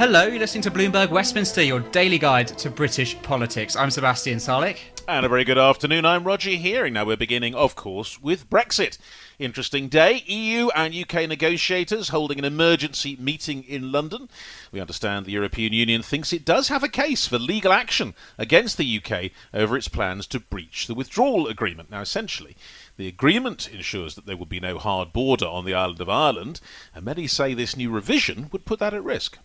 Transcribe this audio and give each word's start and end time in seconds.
Hello, 0.00 0.26
you're 0.26 0.38
listening 0.38 0.62
to 0.62 0.70
Bloomberg 0.70 1.10
Westminster, 1.10 1.62
your 1.62 1.80
daily 1.80 2.18
guide 2.18 2.48
to 2.48 2.70
British 2.70 3.20
politics. 3.20 3.76
I'm 3.76 3.90
Sebastian 3.90 4.38
Salek. 4.38 4.78
And 5.06 5.26
a 5.26 5.28
very 5.28 5.44
good 5.44 5.58
afternoon. 5.58 6.06
I'm 6.06 6.24
Roger 6.24 6.52
Hearing. 6.52 6.94
Now, 6.94 7.04
we're 7.04 7.18
beginning, 7.18 7.54
of 7.54 7.76
course, 7.76 8.18
with 8.18 8.48
Brexit. 8.48 8.96
Interesting 9.38 9.88
day. 9.88 10.22
EU 10.26 10.70
and 10.74 10.94
UK 10.94 11.28
negotiators 11.28 12.08
holding 12.08 12.38
an 12.38 12.46
emergency 12.46 13.14
meeting 13.20 13.62
in 13.64 13.92
London. 13.92 14.30
We 14.72 14.80
understand 14.80 15.26
the 15.26 15.32
European 15.32 15.74
Union 15.74 16.00
thinks 16.00 16.32
it 16.32 16.46
does 16.46 16.68
have 16.68 16.82
a 16.82 16.88
case 16.88 17.26
for 17.26 17.38
legal 17.38 17.70
action 17.70 18.14
against 18.38 18.78
the 18.78 19.02
UK 19.04 19.32
over 19.52 19.76
its 19.76 19.88
plans 19.88 20.26
to 20.28 20.40
breach 20.40 20.86
the 20.86 20.94
withdrawal 20.94 21.46
agreement. 21.46 21.90
Now, 21.90 22.00
essentially, 22.00 22.56
the 22.96 23.06
agreement 23.06 23.68
ensures 23.70 24.14
that 24.14 24.24
there 24.24 24.38
would 24.38 24.48
be 24.48 24.60
no 24.60 24.78
hard 24.78 25.12
border 25.12 25.46
on 25.46 25.66
the 25.66 25.74
island 25.74 26.00
of 26.00 26.08
Ireland, 26.08 26.62
and 26.94 27.04
many 27.04 27.26
say 27.26 27.52
this 27.52 27.76
new 27.76 27.90
revision 27.90 28.48
would 28.50 28.64
put 28.64 28.78
that 28.78 28.94
at 28.94 29.04
risk 29.04 29.36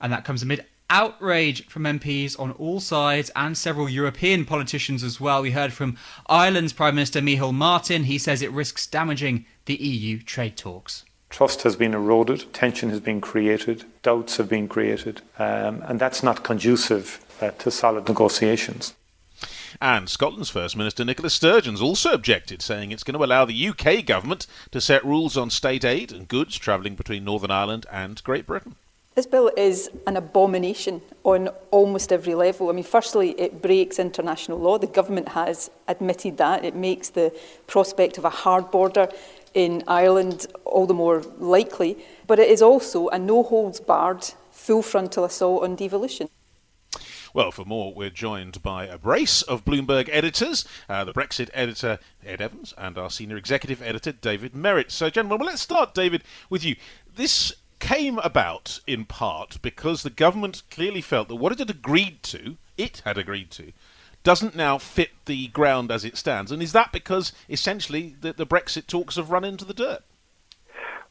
and 0.00 0.12
that 0.12 0.24
comes 0.24 0.42
amid 0.42 0.64
outrage 0.90 1.66
from 1.66 1.84
MPs 1.84 2.38
on 2.38 2.52
all 2.52 2.80
sides 2.80 3.30
and 3.36 3.56
several 3.56 3.88
European 3.88 4.44
politicians 4.44 5.02
as 5.02 5.20
well. 5.20 5.42
We 5.42 5.50
heard 5.50 5.72
from 5.72 5.96
Ireland's 6.26 6.72
Prime 6.72 6.94
Minister 6.94 7.20
Micheál 7.20 7.52
Martin. 7.52 8.04
He 8.04 8.18
says 8.18 8.40
it 8.40 8.52
risks 8.52 8.86
damaging 8.86 9.44
the 9.66 9.76
EU 9.76 10.20
trade 10.20 10.56
talks. 10.56 11.04
Trust 11.30 11.62
has 11.62 11.76
been 11.76 11.92
eroded, 11.92 12.52
tension 12.54 12.88
has 12.88 13.00
been 13.00 13.20
created, 13.20 13.84
doubts 14.02 14.38
have 14.38 14.48
been 14.48 14.66
created, 14.66 15.20
um, 15.38 15.82
and 15.86 16.00
that's 16.00 16.22
not 16.22 16.42
conducive 16.42 17.22
uh, 17.42 17.50
to 17.50 17.70
solid 17.70 18.08
negotiations. 18.08 18.94
And 19.78 20.08
Scotland's 20.08 20.48
First 20.48 20.74
Minister 20.74 21.04
Nicola 21.04 21.28
Sturgeon's 21.28 21.82
also 21.82 22.12
objected, 22.12 22.62
saying 22.62 22.90
it's 22.90 23.04
going 23.04 23.16
to 23.16 23.22
allow 23.22 23.44
the 23.44 23.68
UK 23.68 24.04
government 24.06 24.46
to 24.72 24.80
set 24.80 25.04
rules 25.04 25.36
on 25.36 25.50
state 25.50 25.84
aid 25.84 26.10
and 26.10 26.26
goods 26.26 26.56
travelling 26.56 26.94
between 26.94 27.24
Northern 27.24 27.50
Ireland 27.50 27.84
and 27.92 28.22
Great 28.24 28.46
Britain. 28.46 28.76
This 29.18 29.26
bill 29.26 29.50
is 29.56 29.90
an 30.06 30.16
abomination 30.16 31.02
on 31.24 31.48
almost 31.72 32.12
every 32.12 32.36
level. 32.36 32.68
I 32.68 32.72
mean, 32.72 32.84
firstly, 32.84 33.30
it 33.30 33.60
breaks 33.60 33.98
international 33.98 34.60
law. 34.60 34.78
The 34.78 34.86
government 34.86 35.30
has 35.30 35.72
admitted 35.88 36.36
that. 36.36 36.64
It 36.64 36.76
makes 36.76 37.08
the 37.08 37.36
prospect 37.66 38.16
of 38.16 38.24
a 38.24 38.30
hard 38.30 38.70
border 38.70 39.08
in 39.54 39.82
Ireland 39.88 40.46
all 40.64 40.86
the 40.86 40.94
more 40.94 41.22
likely. 41.36 41.98
But 42.28 42.38
it 42.38 42.48
is 42.48 42.62
also 42.62 43.08
a 43.08 43.18
no-holds-barred, 43.18 44.24
full 44.52 44.82
frontal 44.82 45.24
assault 45.24 45.64
on 45.64 45.74
devolution. 45.74 46.28
Well, 47.34 47.50
for 47.50 47.64
more, 47.64 47.92
we're 47.92 48.10
joined 48.10 48.62
by 48.62 48.86
a 48.86 48.98
brace 48.98 49.42
of 49.42 49.64
Bloomberg 49.64 50.08
editors, 50.12 50.64
uh, 50.88 51.02
the 51.02 51.12
Brexit 51.12 51.50
editor 51.52 51.98
Ed 52.24 52.40
Evans 52.40 52.72
and 52.78 52.96
our 52.96 53.10
senior 53.10 53.36
executive 53.36 53.82
editor 53.82 54.12
David 54.12 54.54
Merritt. 54.54 54.92
So, 54.92 55.10
gentlemen, 55.10 55.40
well, 55.40 55.48
let's 55.48 55.62
start, 55.62 55.92
David, 55.92 56.22
with 56.48 56.62
you. 56.62 56.76
This 57.16 57.52
came 57.78 58.18
about 58.18 58.80
in 58.86 59.04
part 59.04 59.58
because 59.62 60.02
the 60.02 60.10
government 60.10 60.62
clearly 60.70 61.00
felt 61.00 61.28
that 61.28 61.36
what 61.36 61.52
it 61.52 61.58
had 61.58 61.70
agreed 61.70 62.22
to, 62.24 62.56
it 62.76 63.02
had 63.04 63.18
agreed 63.18 63.50
to, 63.52 63.72
doesn't 64.22 64.56
now 64.56 64.78
fit 64.78 65.10
the 65.26 65.48
ground 65.48 65.90
as 65.90 66.04
it 66.04 66.16
stands. 66.16 66.52
And 66.52 66.62
is 66.62 66.72
that 66.72 66.92
because 66.92 67.32
essentially 67.48 68.16
the, 68.20 68.32
the 68.32 68.46
Brexit 68.46 68.86
talks 68.86 69.16
have 69.16 69.30
run 69.30 69.44
into 69.44 69.64
the 69.64 69.74
dirt? 69.74 70.02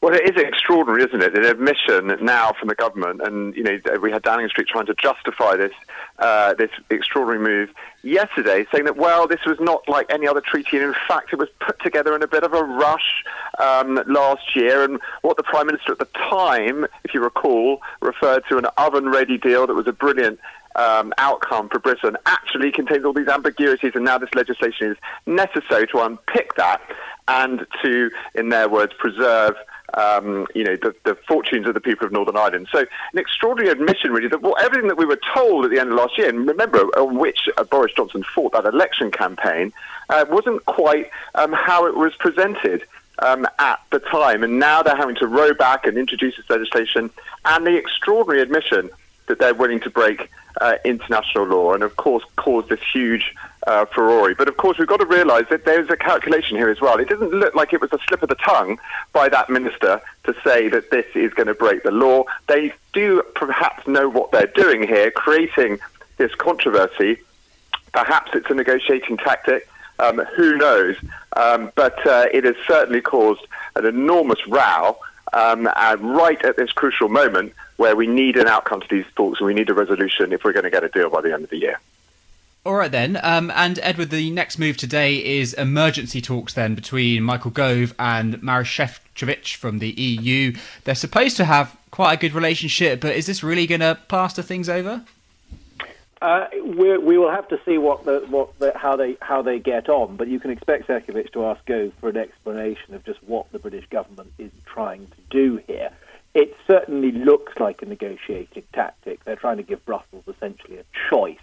Well, 0.02 0.14
it 0.14 0.30
is 0.30 0.42
extraordinary, 0.42 1.04
isn't 1.04 1.24
it? 1.24 1.36
An 1.36 1.44
admission 1.44 2.24
now 2.24 2.54
from 2.60 2.68
the 2.68 2.76
government, 2.76 3.22
and 3.24 3.56
you 3.56 3.64
know 3.64 3.80
we 4.00 4.12
had 4.12 4.22
Downing 4.22 4.48
Street 4.48 4.68
trying 4.68 4.86
to 4.86 4.94
justify 5.02 5.56
this 5.56 5.74
uh, 6.20 6.54
this 6.56 6.72
extraordinary 6.90 7.40
move 7.40 7.70
yesterday, 8.02 8.66
saying 8.72 8.86
that 8.86 8.98
well, 8.98 9.28
this 9.28 9.46
was 9.46 9.60
not 9.60 9.88
like 9.88 10.08
any 10.10 10.28
other 10.28 10.42
treaty, 10.42 10.78
and 10.78 10.86
in 10.86 10.96
fact, 11.08 11.34
it 11.34 11.38
was 11.38 11.50
put 11.60 11.80
together 11.82 12.16
in 12.16 12.24
a 12.24 12.28
bit 12.28 12.44
of 12.44 12.54
a 12.54 12.64
rush 12.64 13.24
um, 13.60 14.02
last 14.08 14.56
year. 14.56 14.84
And 14.84 15.00
what 15.22 15.38
the 15.38 15.44
Prime 15.44 15.68
Minister 15.68 15.92
at 15.92 16.00
the 16.00 16.06
time, 16.06 16.86
if 17.04 17.14
you 17.14 17.22
recall, 17.22 17.82
referred 18.02 18.44
to 18.50 18.58
an 18.58 18.66
oven-ready 18.78 19.38
deal 19.38 19.68
that 19.68 19.74
was 19.74 19.88
a 19.88 19.94
brilliant 19.94 20.40
um, 20.76 21.14
outcome 21.18 21.70
for 21.70 21.80
Britain 21.80 22.16
actually 22.26 22.72
contains 22.72 23.04
all 23.04 23.14
these 23.14 23.28
ambiguities, 23.28 23.92
and 23.96 24.06
now 24.06 24.18
this 24.18 24.34
legislation 24.34 24.92
is 24.92 24.98
necessary 25.26 25.88
to 25.88 26.00
unpick 26.00 26.56
that 26.56 26.82
and 27.28 27.66
to, 27.84 28.10
in 28.36 28.50
their 28.50 28.70
words, 28.70 28.94
preserve 28.98 29.56
um, 29.94 30.48
you 30.54 30.64
know, 30.64 30.76
the, 30.76 30.94
the, 31.04 31.16
fortunes 31.28 31.68
of 31.68 31.74
the 31.74 31.80
people 31.80 32.06
of 32.06 32.12
Northern 32.12 32.36
Ireland. 32.36 32.68
So 32.72 32.80
an 32.80 33.20
extraordinary 33.20 33.72
admission, 33.72 34.12
really, 34.12 34.28
that 34.28 34.42
well, 34.42 34.56
everything 34.62 34.88
that 34.90 34.98
we 34.98 35.06
were 35.06 35.20
told 35.34 35.66
at 35.66 35.72
the 35.72 35.80
end 35.80 35.92
of 35.92 35.96
last 35.98 36.18
year, 36.18 36.30
and 36.30 36.48
remember 36.48 36.80
on 36.98 37.18
which 37.18 37.48
uh, 37.58 37.64
Boris 37.64 37.94
Johnson 37.96 38.24
fought 38.24 38.52
that 38.54 38.66
election 38.66 39.12
campaign, 39.12 39.72
uh, 40.10 40.26
wasn't 40.30 40.66
quite 40.66 41.10
um, 41.36 41.54
how 41.54 41.86
it 41.86 41.96
was 41.96 42.14
presented. 42.16 42.84
Um, 43.20 43.48
at 43.58 43.80
the 43.90 43.98
time, 43.98 44.44
and 44.44 44.60
now 44.60 44.84
they're 44.84 44.96
having 44.96 45.16
to 45.16 45.26
row 45.26 45.52
back 45.52 45.88
and 45.88 45.98
introduce 45.98 46.38
this 46.38 46.48
legislation, 46.52 47.10
and 47.46 47.66
the 47.66 47.76
extraordinary 47.76 48.44
admission 48.44 48.92
that 49.26 49.40
they're 49.40 49.56
willing 49.56 49.80
to 49.80 49.90
break 49.90 50.30
uh, 50.62 50.76
international 50.86 51.46
law, 51.46 51.74
and 51.74 51.82
of 51.82 51.96
course 51.96 52.24
cause 52.36 52.68
this 52.70 52.80
huge 52.94 53.34
uh, 53.68 53.86
furore. 53.86 54.34
But 54.34 54.48
of 54.48 54.58
course, 54.58 54.78
we've 54.78 54.88
got 54.88 55.00
to 55.02 55.06
realise 55.06 55.48
that 55.50 55.66
there's 55.66 55.90
a 55.90 55.98
calculation 55.98 56.58
here 56.58 56.70
as 56.70 56.82
well. 56.82 56.98
It 57.00 57.10
doesn't 57.10 57.32
look 57.32 57.54
like 57.54 57.74
it 57.74 57.82
was 57.82 57.92
a 57.92 58.00
slip 58.08 58.24
of 58.24 58.30
the 58.30 58.36
tongue 58.36 58.80
by 59.14 59.30
that 59.30 59.50
minister 59.50 60.02
to 60.24 60.36
say 60.44 60.70
that 60.70 60.90
this 60.90 61.06
is 61.14 61.34
going 61.34 61.48
to 61.48 61.54
break 61.54 61.84
the 61.84 61.92
law. 61.92 62.24
They 62.48 62.74
do 62.94 63.22
perhaps 63.36 63.86
know 63.86 64.10
what 64.10 64.32
they're 64.32 64.48
doing 64.48 64.88
here, 64.88 65.12
creating 65.12 65.80
this 66.16 66.34
controversy. 66.36 67.18
Perhaps 67.92 68.32
it's 68.34 68.50
a 68.50 68.54
negotiating 68.54 69.18
tactic. 69.18 69.68
Um, 70.00 70.20
who 70.36 70.58
knows? 70.58 70.96
Um, 71.36 71.72
but 71.76 72.06
uh, 72.08 72.28
it 72.32 72.46
has 72.46 72.56
certainly 72.68 73.02
caused 73.02 73.42
an 73.76 73.86
enormous 73.86 74.40
row 74.48 74.98
um, 75.34 75.68
right 76.00 76.44
at 76.46 76.56
this 76.56 76.72
crucial 76.72 77.10
moment 77.10 77.54
where 77.76 77.96
we 77.96 78.08
need 78.08 78.38
an 78.38 78.48
outcome 78.48 78.82
to 78.82 78.88
these 78.90 79.06
talks 79.16 79.40
and 79.40 79.48
we 79.48 79.54
need 79.54 79.70
a 79.70 79.74
resolution 79.74 80.32
if 80.32 80.44
we're 80.44 80.54
going 80.54 80.64
to 80.64 80.72
get 80.72 80.84
a 80.84 80.90
deal 80.90 81.10
by 81.10 81.22
the 81.22 81.34
end 81.34 81.44
of 81.44 81.50
the 81.50 81.58
year. 81.58 81.80
All 82.68 82.76
right 82.76 82.92
then, 82.92 83.18
um, 83.24 83.50
and 83.56 83.80
Edward, 83.82 84.10
the 84.10 84.30
next 84.30 84.60
move 84.60 84.76
today 84.76 85.40
is 85.40 85.54
emergency 85.54 86.20
talks 86.20 86.54
then 86.54 86.76
between 86.76 87.24
Michael 87.24 87.52
Gove 87.52 87.96
and 87.98 88.42
Maroš 88.42 89.00
Šefčovič 89.16 89.56
from 89.56 89.80
the 89.80 89.92
EU. 89.92 90.54
They're 90.84 90.94
supposed 90.94 91.38
to 91.38 91.46
have 91.46 91.78
quite 91.92 92.16
a 92.16 92.18
good 92.18 92.34
relationship, 92.34 93.00
but 93.00 93.16
is 93.16 93.26
this 93.26 93.42
really 93.42 93.68
going 93.68 93.80
to 93.80 93.98
plaster 94.10 94.42
things 94.42 94.68
over? 94.68 95.02
Uh, 96.22 96.48
we 96.62 97.18
will 97.18 97.32
have 97.32 97.48
to 97.48 97.60
see 97.64 97.78
what 97.78 98.04
the, 98.04 98.20
what 98.28 98.60
the, 98.60 98.78
how 98.78 98.98
they 98.98 99.16
how 99.22 99.42
they 99.42 99.60
get 99.60 99.88
on, 99.88 100.18
but 100.18 100.28
you 100.28 100.38
can 100.38 100.52
expect 100.52 100.90
Šefčovič 100.90 101.32
to 101.32 101.46
ask 101.46 101.66
Gove 101.68 101.94
for 102.02 102.10
an 102.10 102.18
explanation 102.18 102.96
of 102.96 103.06
just 103.06 103.24
what 103.24 103.50
the 103.54 103.60
British 103.60 103.88
government 103.88 104.34
is 104.38 104.52
trying 104.66 105.08
to 105.08 105.18
do 105.30 105.62
here. 105.68 105.90
It 106.34 106.54
certainly 106.68 107.14
looks 107.14 107.58
like 107.62 107.82
a 107.82 107.86
negotiating 107.86 108.64
tactic. 108.74 109.24
They're 109.24 109.38
trying 109.38 109.56
to 109.56 109.64
give 109.64 109.86
Brussels 109.86 110.26
essentially 110.28 110.80
a 110.80 110.84
choice. 111.10 111.38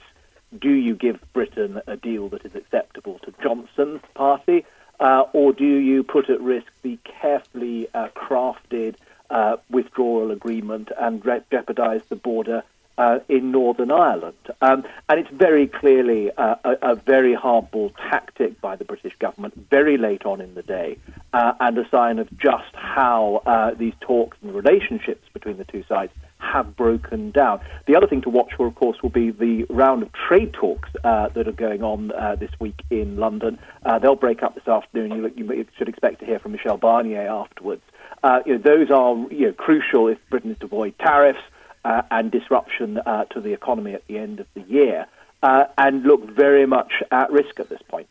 Do 0.58 0.70
you 0.70 0.94
give 0.94 1.20
Britain 1.32 1.80
a 1.86 1.96
deal 1.96 2.28
that 2.30 2.44
is 2.44 2.54
acceptable 2.54 3.18
to 3.20 3.34
Johnson's 3.42 4.02
party, 4.14 4.64
uh, 5.00 5.24
or 5.32 5.52
do 5.52 5.64
you 5.64 6.02
put 6.02 6.30
at 6.30 6.40
risk 6.40 6.66
the 6.82 6.98
carefully 7.04 7.88
uh, 7.94 8.08
crafted 8.14 8.94
uh, 9.30 9.56
withdrawal 9.70 10.30
agreement 10.30 10.90
and 10.98 11.24
re- 11.24 11.42
jeopardize 11.50 12.02
the 12.08 12.16
border 12.16 12.62
uh, 12.96 13.18
in 13.28 13.50
Northern 13.50 13.90
Ireland. 13.90 14.36
Um, 14.60 14.84
and 15.08 15.18
it's 15.18 15.30
very 15.30 15.66
clearly 15.66 16.30
uh, 16.30 16.54
a, 16.62 16.92
a, 16.92 16.94
very 16.94 17.34
hardball 17.34 17.92
tactic 17.96 18.60
by 18.60 18.76
the 18.76 18.84
British 18.84 19.16
government 19.16 19.54
very 19.68 19.96
late 19.96 20.24
on 20.24 20.40
in 20.40 20.54
the 20.54 20.62
day 20.62 20.98
uh, 21.32 21.54
and 21.58 21.76
a 21.76 21.88
sign 21.88 22.20
of 22.20 22.28
just 22.38 22.72
how 22.74 23.74
these 23.76 23.94
talks 24.00 24.38
and 24.40 24.50
the 24.50 24.54
relationships 24.54 25.26
between 25.32 25.56
the 25.56 25.64
two 25.64 25.82
sides 25.88 26.12
have 26.44 26.76
broken 26.76 27.30
down. 27.30 27.60
The 27.86 27.96
other 27.96 28.06
thing 28.06 28.22
to 28.22 28.30
watch 28.30 28.52
for, 28.56 28.66
of 28.66 28.74
course, 28.74 29.02
will 29.02 29.10
be 29.10 29.30
the 29.30 29.64
round 29.70 30.02
of 30.02 30.12
trade 30.12 30.52
talks 30.52 30.88
uh, 31.02 31.28
that 31.28 31.48
are 31.48 31.52
going 31.52 31.82
on 31.82 32.12
uh, 32.12 32.36
this 32.36 32.50
week 32.60 32.82
in 32.90 33.16
London. 33.16 33.58
Uh, 33.84 33.98
they'll 33.98 34.14
break 34.14 34.42
up 34.42 34.54
this 34.54 34.68
afternoon. 34.68 35.32
You, 35.36 35.46
you, 35.46 35.66
should 35.76 35.88
expect 35.88 36.20
to 36.20 36.26
hear 36.26 36.38
from 36.38 36.52
Michel 36.52 36.78
Barnier 36.78 37.26
afterwards. 37.26 37.82
Uh, 38.22 38.40
you 38.46 38.52
know, 38.54 38.58
those 38.58 38.90
are 38.90 39.16
you 39.32 39.46
know, 39.46 39.52
crucial 39.52 40.08
if 40.08 40.18
Britain 40.30 40.52
is 40.52 40.58
to 40.58 40.66
avoid 40.66 40.98
tariffs 40.98 41.42
uh, 41.84 42.02
and 42.10 42.30
disruption 42.30 42.98
uh, 42.98 43.24
to 43.26 43.40
the 43.40 43.52
economy 43.52 43.94
at 43.94 44.06
the 44.06 44.18
end 44.18 44.40
of 44.40 44.46
the 44.54 44.62
year, 44.62 45.06
and 45.42 46.04
look 46.04 46.24
very 46.30 46.66
much 46.66 47.02
at 47.10 47.30
risk 47.30 47.60
at 47.60 47.68
this 47.68 47.82
point. 47.88 48.08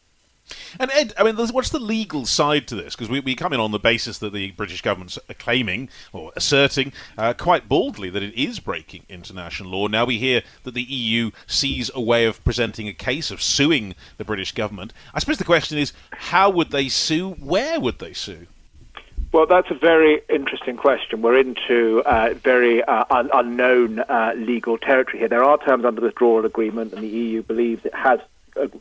And 0.79 0.91
Ed, 0.91 1.13
I 1.17 1.23
mean, 1.23 1.35
what's 1.35 1.69
the 1.69 1.79
legal 1.79 2.25
side 2.25 2.67
to 2.67 2.75
this? 2.75 2.95
Because 2.95 3.09
we, 3.09 3.19
we 3.19 3.35
come 3.35 3.53
in 3.53 3.59
on 3.59 3.71
the 3.71 3.79
basis 3.79 4.17
that 4.19 4.33
the 4.33 4.51
British 4.51 4.81
government's 4.81 5.17
claiming 5.39 5.89
or 6.11 6.31
asserting 6.35 6.93
uh, 7.17 7.33
quite 7.33 7.69
boldly 7.69 8.09
that 8.09 8.23
it 8.23 8.33
is 8.33 8.59
breaking 8.59 9.03
international 9.09 9.71
law. 9.71 9.87
Now 9.87 10.05
we 10.05 10.17
hear 10.17 10.41
that 10.63 10.73
the 10.73 10.83
EU 10.83 11.31
sees 11.47 11.89
a 11.93 12.01
way 12.01 12.25
of 12.25 12.43
presenting 12.43 12.87
a 12.87 12.93
case 12.93 13.31
of 13.31 13.41
suing 13.41 13.95
the 14.17 14.25
British 14.25 14.51
government. 14.51 14.93
I 15.13 15.19
suppose 15.19 15.37
the 15.37 15.43
question 15.43 15.77
is, 15.77 15.93
how 16.11 16.49
would 16.49 16.71
they 16.71 16.89
sue? 16.89 17.31
Where 17.31 17.79
would 17.79 17.99
they 17.99 18.13
sue? 18.13 18.47
Well, 19.31 19.47
that's 19.47 19.71
a 19.71 19.75
very 19.75 20.21
interesting 20.29 20.77
question. 20.77 21.23
We're 21.23 21.39
into 21.39 22.03
uh, 22.05 22.35
very 22.35 22.83
uh, 22.83 23.05
un- 23.09 23.31
unknown 23.33 23.99
uh, 23.99 24.33
legal 24.35 24.77
territory 24.77 25.19
here. 25.19 25.27
There 25.27 25.43
are 25.43 25.57
terms 25.57 25.85
under 25.85 26.01
the 26.01 26.07
withdrawal 26.07 26.45
agreement, 26.45 26.93
and 26.93 27.01
the 27.01 27.07
EU 27.07 27.41
believes 27.41 27.83
it 27.83 27.95
has 27.95 28.19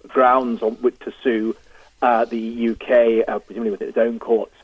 grounds 0.08 0.62
on 0.62 0.74
which 0.76 0.98
to 1.00 1.12
sue 1.22 1.56
uh, 2.00 2.24
the 2.24 2.70
UK, 2.70 3.28
uh, 3.28 3.38
presumably 3.38 3.70
with 3.70 3.82
its 3.82 3.96
own 3.96 4.18
courts, 4.18 4.54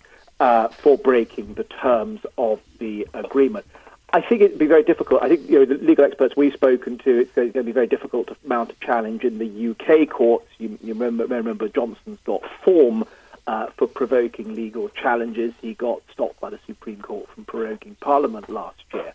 uh, 0.40 0.68
for 0.68 0.96
breaking 0.98 1.54
the 1.54 1.64
terms 1.64 2.20
of 2.36 2.60
the 2.78 3.06
agreement. 3.14 3.66
I 4.10 4.22
think 4.22 4.40
it'd 4.40 4.58
be 4.58 4.66
very 4.66 4.82
difficult. 4.82 5.22
I 5.22 5.28
think 5.28 5.48
you 5.50 5.58
know 5.58 5.64
the 5.66 5.74
legal 5.84 6.04
experts 6.04 6.34
we've 6.36 6.54
spoken 6.54 6.96
to. 6.98 7.18
It's 7.18 7.32
going 7.32 7.52
to 7.52 7.62
be 7.62 7.72
very 7.72 7.86
difficult 7.86 8.28
to 8.28 8.36
mount 8.44 8.70
a 8.70 8.84
challenge 8.84 9.22
in 9.22 9.38
the 9.38 9.70
UK 9.70 10.08
courts. 10.08 10.46
You, 10.58 10.78
you 10.82 10.94
remember, 10.94 11.26
remember 11.26 11.68
Johnson's 11.68 12.18
got 12.24 12.42
form 12.62 13.04
uh, 13.46 13.66
for 13.76 13.86
provoking 13.86 14.54
legal 14.54 14.88
challenges. 14.88 15.52
He 15.60 15.74
got 15.74 16.00
stopped 16.10 16.40
by 16.40 16.50
the 16.50 16.58
Supreme 16.66 17.02
Court 17.02 17.28
from 17.34 17.44
proroguing 17.44 18.00
Parliament 18.00 18.48
last 18.48 18.82
year. 18.94 19.12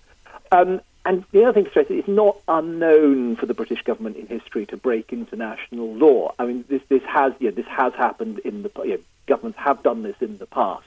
Um, 0.51 0.81
and 1.05 1.23
the 1.31 1.43
other 1.43 1.53
thing 1.53 1.65
to 1.65 1.69
stress 1.69 1.87
is 1.87 1.99
it's 1.99 2.07
not 2.07 2.37
unknown 2.47 3.35
for 3.35 3.45
the 3.45 3.53
British 3.53 3.81
government 3.83 4.15
in 4.15 4.27
history 4.27 4.65
to 4.67 4.77
break 4.77 5.11
international 5.11 5.93
law. 5.93 6.33
I 6.39 6.45
mean, 6.45 6.63
this 6.69 6.81
this 6.87 7.03
has 7.03 7.33
yeah, 7.39 7.51
this 7.51 7.65
has 7.67 7.93
happened 7.93 8.39
in 8.39 8.63
the 8.63 8.71
you 8.83 8.89
know, 8.89 8.99
governments 9.27 9.59
have 9.59 9.83
done 9.83 10.03
this 10.03 10.15
in 10.21 10.37
the 10.37 10.45
past. 10.45 10.85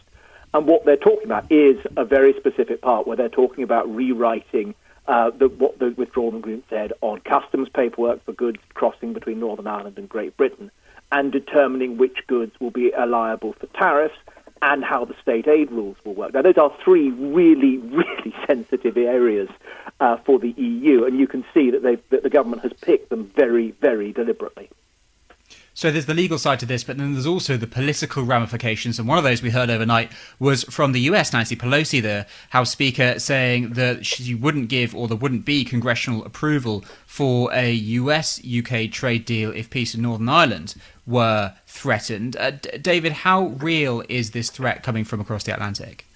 And 0.54 0.66
what 0.66 0.86
they're 0.86 0.96
talking 0.96 1.24
about 1.24 1.52
is 1.52 1.78
a 1.96 2.04
very 2.04 2.32
specific 2.34 2.80
part 2.80 3.06
where 3.06 3.16
they're 3.16 3.28
talking 3.28 3.62
about 3.62 3.94
rewriting 3.94 4.74
uh, 5.06 5.30
the, 5.30 5.48
what 5.48 5.78
the 5.78 5.90
withdrawal 5.90 6.34
agreement 6.34 6.64
said 6.70 6.92
on 7.02 7.20
customs 7.20 7.68
paperwork 7.68 8.24
for 8.24 8.32
goods 8.32 8.58
crossing 8.72 9.12
between 9.12 9.38
Northern 9.38 9.66
Ireland 9.66 9.98
and 9.98 10.08
Great 10.08 10.36
Britain, 10.36 10.70
and 11.12 11.30
determining 11.30 11.98
which 11.98 12.26
goods 12.26 12.58
will 12.58 12.70
be 12.70 12.90
liable 12.96 13.52
for 13.52 13.66
tariffs 13.66 14.16
and 14.62 14.84
how 14.84 15.04
the 15.04 15.14
state 15.20 15.46
aid 15.46 15.70
rules 15.70 15.96
will 16.04 16.14
work. 16.14 16.34
Now, 16.34 16.42
those 16.42 16.56
are 16.56 16.74
three 16.82 17.10
really, 17.10 17.78
really 17.78 18.34
sensitive 18.46 18.96
areas 18.96 19.48
uh, 20.00 20.16
for 20.18 20.38
the 20.38 20.50
EU, 20.52 21.04
and 21.04 21.18
you 21.18 21.26
can 21.26 21.44
see 21.54 21.70
that, 21.70 21.82
that 22.10 22.22
the 22.22 22.30
government 22.30 22.62
has 22.62 22.72
picked 22.80 23.10
them 23.10 23.30
very, 23.36 23.72
very 23.72 24.12
deliberately. 24.12 24.70
So 25.76 25.90
there's 25.90 26.06
the 26.06 26.14
legal 26.14 26.38
side 26.38 26.58
to 26.60 26.66
this, 26.66 26.84
but 26.84 26.96
then 26.96 27.12
there's 27.12 27.26
also 27.26 27.58
the 27.58 27.66
political 27.66 28.22
ramifications. 28.22 28.98
And 28.98 29.06
one 29.06 29.18
of 29.18 29.24
those 29.24 29.42
we 29.42 29.50
heard 29.50 29.68
overnight 29.68 30.10
was 30.38 30.64
from 30.64 30.92
the 30.92 31.00
US, 31.00 31.34
Nancy 31.34 31.54
Pelosi, 31.54 32.00
the 32.00 32.26
House 32.48 32.70
Speaker, 32.70 33.18
saying 33.18 33.74
that 33.74 34.06
she 34.06 34.34
wouldn't 34.34 34.70
give 34.70 34.96
or 34.96 35.06
there 35.06 35.18
wouldn't 35.18 35.44
be 35.44 35.66
congressional 35.66 36.24
approval 36.24 36.82
for 37.04 37.52
a 37.52 37.70
US 37.72 38.40
UK 38.42 38.90
trade 38.90 39.26
deal 39.26 39.50
if 39.50 39.68
peace 39.68 39.94
in 39.94 40.00
Northern 40.00 40.30
Ireland 40.30 40.76
were 41.06 41.52
threatened. 41.66 42.38
Uh, 42.38 42.52
David, 42.52 43.12
how 43.12 43.48
real 43.48 44.02
is 44.08 44.30
this 44.30 44.48
threat 44.48 44.82
coming 44.82 45.04
from 45.04 45.20
across 45.20 45.44
the 45.44 45.52
Atlantic? 45.52 46.06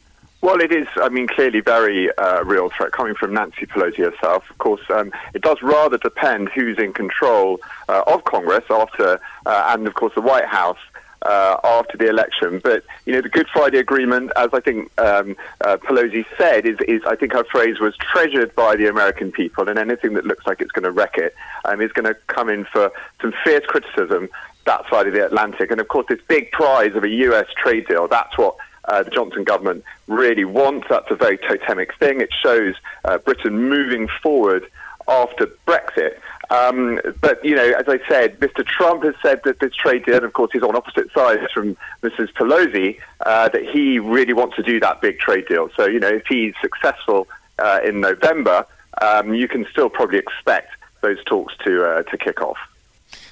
Well, 0.42 0.62
it 0.62 0.72
is, 0.72 0.86
I 0.96 1.10
mean, 1.10 1.28
clearly 1.28 1.60
very 1.60 2.16
uh, 2.16 2.42
real 2.44 2.70
threat 2.70 2.92
coming 2.92 3.14
from 3.14 3.34
Nancy 3.34 3.66
Pelosi 3.66 3.98
herself. 3.98 4.48
Of 4.48 4.56
course, 4.56 4.80
um, 4.88 5.12
it 5.34 5.42
does 5.42 5.58
rather 5.60 5.98
depend 5.98 6.48
who's 6.48 6.78
in 6.78 6.94
control 6.94 7.60
uh, 7.90 8.04
of 8.06 8.24
Congress 8.24 8.64
after, 8.70 9.20
uh, 9.44 9.64
and 9.68 9.86
of 9.86 9.94
course, 9.94 10.14
the 10.14 10.22
White 10.22 10.46
House. 10.46 10.78
Uh, 11.22 11.60
after 11.62 11.98
the 11.98 12.08
election, 12.08 12.62
but 12.64 12.82
you 13.04 13.12
know 13.12 13.20
the 13.20 13.28
Good 13.28 13.46
Friday 13.52 13.76
Agreement, 13.76 14.32
as 14.36 14.48
I 14.54 14.60
think 14.60 14.90
um, 14.98 15.36
uh, 15.60 15.76
Pelosi 15.76 16.24
said, 16.38 16.64
is, 16.64 16.78
is 16.88 17.02
I 17.06 17.14
think 17.14 17.34
her 17.34 17.44
phrase 17.44 17.78
was 17.78 17.94
treasured 17.98 18.54
by 18.54 18.74
the 18.74 18.86
American 18.86 19.30
people, 19.30 19.68
and 19.68 19.78
anything 19.78 20.14
that 20.14 20.24
looks 20.24 20.46
like 20.46 20.62
it's 20.62 20.70
going 20.72 20.84
to 20.84 20.90
wreck 20.90 21.18
it 21.18 21.34
um, 21.66 21.82
is 21.82 21.92
going 21.92 22.06
to 22.06 22.14
come 22.28 22.48
in 22.48 22.64
for 22.64 22.90
some 23.20 23.34
fierce 23.44 23.66
criticism 23.66 24.30
that 24.64 24.88
side 24.88 25.08
of 25.08 25.12
the 25.12 25.26
Atlantic. 25.26 25.70
And 25.70 25.78
of 25.78 25.88
course, 25.88 26.06
this 26.08 26.20
big 26.26 26.52
prize 26.52 26.94
of 26.94 27.04
a 27.04 27.08
U.S. 27.10 27.48
trade 27.54 27.86
deal—that's 27.86 28.38
what 28.38 28.56
uh, 28.90 29.04
the 29.04 29.10
Johnson 29.10 29.44
government 29.44 29.84
really 30.08 30.44
wants. 30.44 30.88
That's 30.88 31.10
a 31.10 31.14
very 31.14 31.38
totemic 31.38 31.94
thing. 31.96 32.20
It 32.20 32.30
shows 32.34 32.74
uh, 33.04 33.18
Britain 33.18 33.68
moving 33.68 34.08
forward 34.22 34.66
after 35.08 35.46
Brexit. 35.66 36.18
Um, 36.50 37.00
but, 37.20 37.44
you 37.44 37.54
know, 37.54 37.72
as 37.78 37.88
I 37.88 38.00
said, 38.08 38.40
Mr. 38.40 38.66
Trump 38.66 39.04
has 39.04 39.14
said 39.22 39.42
that 39.44 39.60
this 39.60 39.72
trade 39.74 40.04
deal, 40.04 40.16
and 40.16 40.24
of 40.24 40.32
course 40.32 40.50
he's 40.52 40.64
on 40.64 40.74
opposite 40.74 41.12
sides 41.12 41.50
from 41.52 41.76
Mrs. 42.02 42.32
Pelosi, 42.32 42.98
uh, 43.24 43.48
that 43.50 43.64
he 43.64 44.00
really 44.00 44.32
wants 44.32 44.56
to 44.56 44.62
do 44.62 44.80
that 44.80 45.00
big 45.00 45.20
trade 45.20 45.46
deal. 45.46 45.70
So, 45.76 45.86
you 45.86 46.00
know, 46.00 46.08
if 46.08 46.26
he's 46.26 46.54
successful 46.60 47.28
uh, 47.60 47.78
in 47.84 48.00
November, 48.00 48.66
um, 49.00 49.32
you 49.32 49.46
can 49.46 49.64
still 49.70 49.88
probably 49.88 50.18
expect 50.18 50.72
those 51.02 51.22
talks 51.24 51.56
to, 51.64 51.84
uh, 51.84 52.02
to 52.02 52.18
kick 52.18 52.42
off. 52.42 52.58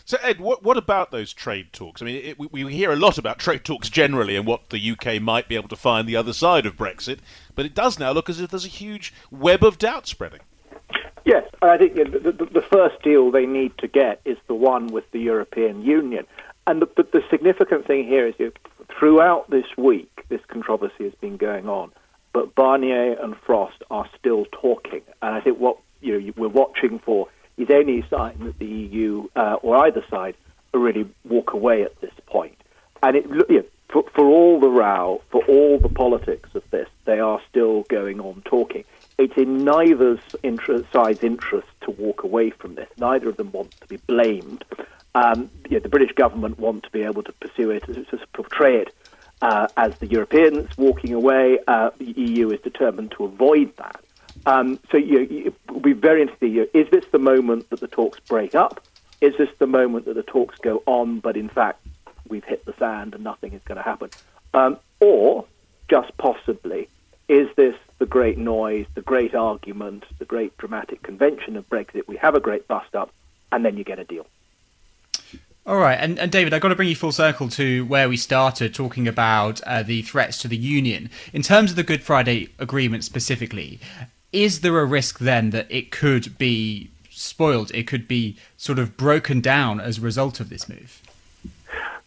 So, 0.09 0.17
Ed, 0.23 0.41
what, 0.41 0.63
what 0.63 0.79
about 0.79 1.11
those 1.11 1.35
trade 1.35 1.71
talks? 1.71 2.01
I 2.01 2.07
mean, 2.07 2.25
it, 2.25 2.39
we, 2.39 2.65
we 2.65 2.73
hear 2.73 2.91
a 2.91 2.97
lot 2.97 3.19
about 3.19 3.39
trade 3.39 3.63
talks 3.63 3.91
generally 3.91 4.37
and 4.37 4.47
what 4.47 4.71
the 4.71 4.91
UK 4.93 5.21
might 5.21 5.49
be 5.49 5.55
able 5.55 5.69
to 5.69 5.77
find 5.77 6.09
the 6.09 6.17
other 6.17 6.33
side 6.33 6.65
of 6.65 6.79
Brexit, 6.79 7.19
but 7.55 7.67
it 7.67 7.75
does 7.75 7.99
now 7.99 8.13
look 8.13 8.31
as 8.31 8.41
if 8.41 8.49
there's 8.49 8.65
a 8.65 8.69
huge 8.69 9.13
web 9.31 9.63
of 9.63 9.77
doubt 9.77 10.07
spreading. 10.07 10.41
Yes, 11.27 11.47
I 11.61 11.77
think 11.77 11.97
the, 11.97 12.05
the, 12.33 12.47
the 12.47 12.63
first 12.63 13.03
deal 13.03 13.31
they 13.31 13.45
need 13.45 13.77
to 13.77 13.87
get 13.87 14.23
is 14.25 14.39
the 14.47 14.55
one 14.55 14.87
with 14.87 15.05
the 15.11 15.21
European 15.21 15.83
Union. 15.83 16.27
And 16.67 16.81
the, 16.81 16.89
the, 16.97 17.03
the 17.03 17.25
significant 17.29 17.87
thing 17.87 18.09
here 18.09 18.27
is 18.27 18.35
that 18.39 18.55
throughout 18.99 19.51
this 19.51 19.77
week, 19.77 20.25
this 20.31 20.41
controversy 20.49 21.05
has 21.05 21.15
been 21.17 21.37
going 21.37 21.69
on, 21.69 21.93
but 22.33 22.55
Barnier 22.55 23.23
and 23.23 23.37
Frost 23.37 23.83
are 23.91 24.09
still 24.19 24.47
talking. 24.53 25.03
And 25.21 25.35
I 25.35 25.43
think 25.43 25.59
what 25.59 25.77
you 26.01 26.19
know, 26.19 26.33
we're 26.39 26.49
watching 26.49 26.99
for 26.99 27.29
is 27.59 27.71
any 27.71 28.03
sign 28.09 28.39
that 28.41 28.59
the 28.59 28.67
EU 28.67 29.29
uh, 29.37 29.57
or 29.63 29.77
either 29.87 30.05
side 30.09 30.35
really 30.73 31.07
walk 31.25 31.53
away 31.53 31.83
at 31.83 32.01
this 32.01 32.13
point. 32.27 32.57
And 33.03 33.17
it, 33.17 33.27
you 33.49 33.59
know, 33.59 33.65
for, 33.89 34.05
for 34.15 34.27
all 34.27 34.61
the 34.61 34.69
row, 34.69 35.23
for 35.31 35.43
all 35.45 35.79
the 35.79 35.89
politics 35.89 36.51
of 36.55 36.63
this, 36.71 36.89
they 37.05 37.21
are 37.21 37.41
still 37.49 37.83
going 37.85 38.21
on 38.21 38.43
talking. 38.45 38.85
It's 39.19 39.37
in 39.37 39.65
neither 39.65 40.21
side's 40.93 41.25
interest 41.25 41.69
to 41.83 41.91
walk 41.91 42.23
away 42.23 42.51
from 42.51 42.75
this. 42.75 42.89
Neither 42.99 43.29
of 43.29 43.37
them 43.37 43.51
want 43.51 43.73
to 43.81 43.87
be 43.87 43.97
blamed. 43.97 44.65
Um, 45.15 45.51
you 45.69 45.77
know, 45.77 45.81
the 45.81 45.89
British 45.89 46.15
government 46.15 46.59
want 46.59 46.85
to 46.85 46.91
be 46.91 47.03
able 47.03 47.23
to 47.25 47.33
pursue 47.33 47.71
it, 47.71 47.85
to 47.85 48.19
portray 48.33 48.83
it 48.83 48.95
uh, 49.43 49.69
as 49.77 49.97
the 49.99 50.07
Europeans 50.07 50.69
walking 50.77 51.15
away. 51.15 51.59
Uh, 51.67 51.91
the 51.99 52.13
EU 52.13 52.51
is 52.51 52.61
determined 52.61 53.13
to 53.13 53.25
avoid 53.25 53.75
that. 53.77 54.01
Um, 54.47 54.79
so 54.91 54.97
you 54.97 55.47
it 55.47 55.73
will 55.73 55.81
be 55.81 55.93
very 55.93 56.23
interesting. 56.23 56.53
You 56.53 56.69
is 56.75 56.89
this 56.91 57.05
the 57.11 57.19
moment 57.19 57.71
that 57.71 57.81
the 57.81 57.89
talks 57.89 58.21
break 58.21 58.55
up? 58.55 58.83
Is 59.21 59.37
this 59.37 59.51
the 59.59 59.67
moment 59.67 60.05
that 60.07 60.15
the 60.15 60.23
talks 60.23 60.59
go 60.59 60.83
on, 60.87 61.21
but 61.21 61.37
in 61.37 61.49
fact 61.49 61.85
we've 62.29 62.45
hit 62.45 62.65
the 62.65 62.75
sand 62.79 63.15
and 63.15 63.25
nothing 63.25 63.53
is 63.53 63.63
going 63.65 63.77
to 63.77 63.83
happen? 63.83 64.11
Um, 64.55 64.79
or 65.01 65.45
just 65.89 66.17
possibly, 66.19 66.89
is 67.29 67.49
this 67.57 67.75
the 67.99 68.07
great 68.07 68.39
noise, 68.39 68.87
the 68.95 69.03
great 69.03 69.35
argument, 69.35 70.05
the 70.19 70.25
great 70.25 70.57
dramatic 70.59 71.03
convention 71.03 71.57
of 71.57 71.69
Brexit? 71.69 72.07
We 72.07 72.17
have 72.17 72.35
a 72.35 72.41
great 72.41 72.69
bust 72.69 72.95
up, 72.95 73.11
and 73.51 73.65
then 73.65 73.77
you 73.77 73.85
get 73.85 73.99
a 73.99 74.05
deal. 74.05 74.27
All 75.67 75.77
right, 75.77 75.99
and, 76.01 76.19
and 76.19 76.33
David, 76.33 76.55
I've 76.55 76.63
got 76.63 76.69
to 76.69 76.77
bring 76.77 76.89
you 76.89 76.97
full 76.97 77.13
circle 77.13 77.51
to 77.51 77.85
where 77.85 78.09
we 78.09 78.17
started 78.17 78.73
talking 78.73 79.07
about 79.07 79.61
uh, 79.63 79.83
the 79.83 80.01
threats 80.01 80.39
to 80.39 80.49
the 80.49 80.57
union. 80.57 81.11
In 81.35 81.43
terms 81.43 81.71
of 81.71 81.77
the 81.77 81.83
Good 81.83 82.03
Friday 82.03 82.49
Agreement 82.59 83.05
specifically, 83.05 83.79
is 84.33 84.61
there 84.61 84.79
a 84.79 84.85
risk 84.85 85.19
then 85.19 85.51
that 85.51 85.67
it 85.71 85.91
could 85.91 86.39
be 86.39 86.91
spoiled? 87.11 87.71
It 87.75 87.87
could 87.87 88.07
be 88.07 88.37
sort 88.57 88.79
of 88.79 88.97
broken 88.97 89.41
down 89.41 89.81
as 89.81 89.99
a 89.99 90.01
result 90.01 90.41
of 90.41 90.49
this 90.49 90.69
move? 90.69 91.03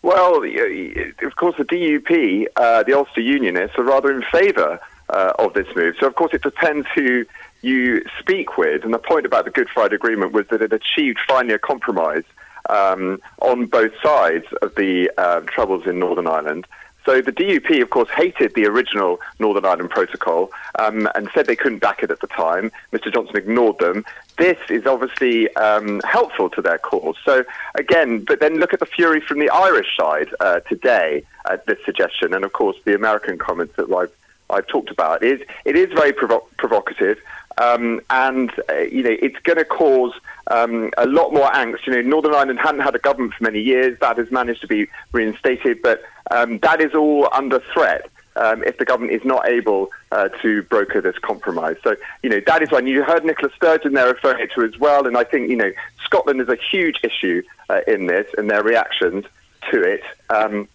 Well, 0.03 0.43
of 0.43 1.35
course, 1.35 1.55
the 1.57 1.63
DUP, 1.63 2.47
uh, 2.55 2.83
the 2.83 2.93
Ulster 2.93 3.21
Unionists, 3.21 3.77
are 3.77 3.83
rather 3.83 4.11
in 4.11 4.23
favour 4.31 4.79
uh, 5.09 5.33
of 5.37 5.53
this 5.53 5.67
move. 5.75 5.95
So, 5.99 6.07
of 6.07 6.15
course, 6.15 6.33
it 6.33 6.41
depends 6.41 6.87
who 6.95 7.25
you 7.61 8.03
speak 8.19 8.57
with. 8.57 8.83
And 8.83 8.93
the 8.93 8.99
point 8.99 9.25
about 9.25 9.45
the 9.45 9.51
Good 9.51 9.69
Friday 9.69 9.95
Agreement 9.95 10.31
was 10.31 10.47
that 10.47 10.61
it 10.61 10.73
achieved 10.73 11.19
finally 11.27 11.53
a 11.53 11.59
compromise 11.59 12.23
um, 12.69 13.21
on 13.39 13.65
both 13.67 13.91
sides 14.01 14.45
of 14.61 14.73
the 14.75 15.11
uh, 15.17 15.41
troubles 15.41 15.85
in 15.85 15.99
Northern 15.99 16.27
Ireland 16.27 16.65
So 17.05 17.21
the 17.21 17.31
DUP, 17.31 17.81
of 17.81 17.89
course, 17.89 18.09
hated 18.09 18.53
the 18.53 18.65
original 18.65 19.19
Northern 19.39 19.65
Ireland 19.65 19.89
Protocol 19.89 20.51
um, 20.77 21.09
and 21.15 21.29
said 21.33 21.47
they 21.47 21.55
couldn't 21.55 21.79
back 21.79 22.03
it 22.03 22.11
at 22.11 22.19
the 22.19 22.27
time. 22.27 22.71
Mr. 22.93 23.11
Johnson 23.11 23.37
ignored 23.37 23.79
them. 23.79 24.05
This 24.37 24.59
is 24.69 24.85
obviously 24.85 25.53
um, 25.55 26.01
helpful 26.03 26.49
to 26.51 26.61
their 26.61 26.77
cause. 26.77 27.15
So 27.25 27.43
again, 27.75 28.23
but 28.23 28.39
then 28.39 28.57
look 28.57 28.73
at 28.73 28.79
the 28.79 28.85
fury 28.85 29.19
from 29.19 29.39
the 29.39 29.49
Irish 29.49 29.97
side 29.97 30.29
uh, 30.39 30.59
today 30.61 31.23
at 31.49 31.65
this 31.65 31.79
suggestion, 31.85 32.33
and 32.33 32.45
of 32.45 32.53
course 32.53 32.77
the 32.85 32.95
American 32.95 33.37
comments 33.37 33.75
that 33.77 33.91
I've, 33.91 34.11
I've 34.49 34.67
talked 34.67 34.91
about. 34.91 35.23
It 35.23 35.41
is, 35.41 35.47
it 35.65 35.75
is 35.75 35.91
very 35.93 36.13
provo- 36.13 36.47
provocative. 36.57 37.19
Um, 37.57 37.99
and 38.09 38.49
uh, 38.69 38.77
you 38.77 39.03
know 39.03 39.15
it's 39.21 39.37
going 39.39 39.57
to 39.57 39.65
cause 39.65 40.13
um, 40.47 40.89
a 40.97 41.05
lot 41.05 41.33
more 41.33 41.49
angst. 41.51 41.85
You 41.85 41.93
know, 41.93 42.01
Northern 42.01 42.33
Ireland 42.33 42.59
hadn't 42.59 42.81
had 42.81 42.95
a 42.95 42.99
government 42.99 43.33
for 43.33 43.43
many 43.43 43.59
years. 43.59 43.99
That 43.99 44.17
has 44.17 44.31
managed 44.31 44.61
to 44.61 44.67
be 44.67 44.87
reinstated, 45.11 45.81
but 45.81 46.01
um, 46.31 46.59
that 46.59 46.81
is 46.81 46.93
all 46.93 47.29
under 47.31 47.59
threat. 47.73 48.09
Um, 48.37 48.63
if 48.63 48.77
the 48.77 48.85
government 48.85 49.11
is 49.11 49.25
not 49.25 49.45
able 49.45 49.89
uh, 50.13 50.29
to 50.41 50.63
broker 50.63 51.01
this 51.01 51.17
compromise. 51.17 51.75
So, 51.83 51.97
you 52.23 52.29
know, 52.29 52.39
that 52.47 52.61
is 52.61 52.71
one. 52.71 52.87
You 52.87 53.03
heard 53.03 53.25
Nicola 53.25 53.51
Sturgeon 53.53 53.91
there 53.93 54.07
referring 54.07 54.47
to 54.55 54.63
as 54.63 54.79
well, 54.79 55.05
and 55.05 55.17
I 55.17 55.25
think, 55.25 55.49
you 55.49 55.57
know, 55.57 55.69
Scotland 56.05 56.39
is 56.39 56.47
a 56.47 56.55
huge 56.55 57.01
issue 57.03 57.43
uh, 57.69 57.81
in 57.89 58.05
this 58.05 58.27
and 58.37 58.49
their 58.49 58.63
reactions 58.63 59.25
to 59.69 59.83
it, 59.83 60.01
um, 60.29 60.69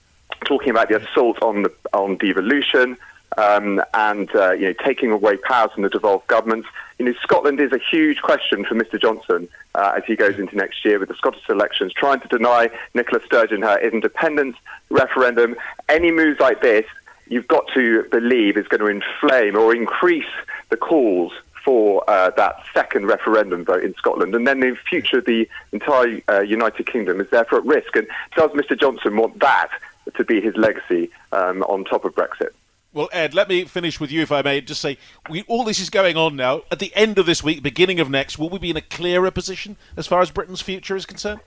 talking 0.44 0.68
about 0.68 0.90
the 0.90 1.00
assault 1.00 1.42
on, 1.42 1.62
the, 1.62 1.72
on 1.94 2.18
devolution, 2.18 2.98
um, 3.37 3.83
and 3.95 4.35
uh, 4.35 4.52
you 4.52 4.66
know 4.66 4.75
taking 4.85 5.11
away 5.11 5.37
powers 5.37 5.73
from 5.73 5.83
the 5.83 5.88
devolved 5.88 6.26
governments. 6.26 6.68
You 6.99 7.06
know, 7.06 7.14
Scotland 7.23 7.61
is 7.61 7.73
a 7.73 7.78
huge 7.78 8.23
question 8.23 8.64
for 8.64 8.75
Mr 8.75 9.00
Johnson 9.00 9.49
uh, 9.75 9.92
as 9.97 10.04
he 10.06 10.16
goes 10.16 10.38
into 10.38 10.56
next 10.56 10.85
year 10.85 10.99
with 10.99 11.09
the 11.09 11.14
Scottish 11.14 11.49
elections, 11.49 11.92
trying 11.92 12.21
to 12.21 12.28
deny 12.28 12.71
Nicola 12.95 13.23
Sturgeon 13.25 13.62
her 13.62 13.78
independence 13.78 14.56
referendum. 14.88 15.56
Any 15.88 16.11
moves 16.11 16.40
like 16.40 16.62
this, 16.62 16.87
you've 17.28 17.49
got 17.49 17.66
to 17.75 18.04
believe 18.11 18.56
is 18.56 18.66
going 18.68 18.80
to 18.80 18.87
inflame 18.87 19.56
or 19.56 19.75
increase 19.75 20.25
the 20.71 20.76
calls 20.76 21.33
for 21.66 22.09
uh, 22.09 22.30
that 22.37 22.62
second 22.73 23.06
referendum 23.06 23.64
vote 23.64 23.83
in 23.83 23.92
Scotland. 23.95 24.35
And 24.37 24.47
then 24.47 24.62
in 24.62 24.76
future, 24.76 25.18
of 25.18 25.25
the 25.25 25.49
entire 25.73 26.23
uh, 26.28 26.40
United 26.40 26.87
Kingdom 26.87 27.21
is 27.21 27.28
therefore 27.30 27.59
at 27.59 27.64
risk. 27.64 27.97
And 27.97 28.06
does 28.37 28.52
Mr 28.52 28.78
Johnson 28.78 29.16
want 29.16 29.40
that 29.40 29.71
to 30.14 30.25
be 30.25 30.40
his 30.40 30.56
legacy 30.56 31.11
um, 31.33 31.62
on 31.64 31.85
top 31.85 32.04
of 32.04 32.14
Brexit? 32.14 32.50
Well, 32.96 33.10
Ed, 33.12 33.34
let 33.34 33.50
me 33.50 33.66
finish 33.66 34.00
with 34.00 34.10
you, 34.10 34.22
if 34.22 34.32
I 34.32 34.40
may. 34.40 34.62
Just 34.62 34.80
say, 34.80 34.96
we, 35.28 35.42
all 35.48 35.64
this 35.64 35.80
is 35.80 35.90
going 35.90 36.16
on 36.16 36.34
now. 36.34 36.62
At 36.70 36.78
the 36.78 36.96
end 36.96 37.18
of 37.18 37.26
this 37.26 37.42
week, 37.42 37.62
beginning 37.62 38.00
of 38.00 38.08
next, 38.08 38.38
will 38.38 38.48
we 38.48 38.58
be 38.58 38.70
in 38.70 38.76
a 38.78 38.80
clearer 38.80 39.30
position 39.30 39.76
as 39.98 40.06
far 40.06 40.22
as 40.22 40.30
Britain's 40.30 40.62
future 40.62 40.96
is 40.96 41.04
concerned? 41.04 41.40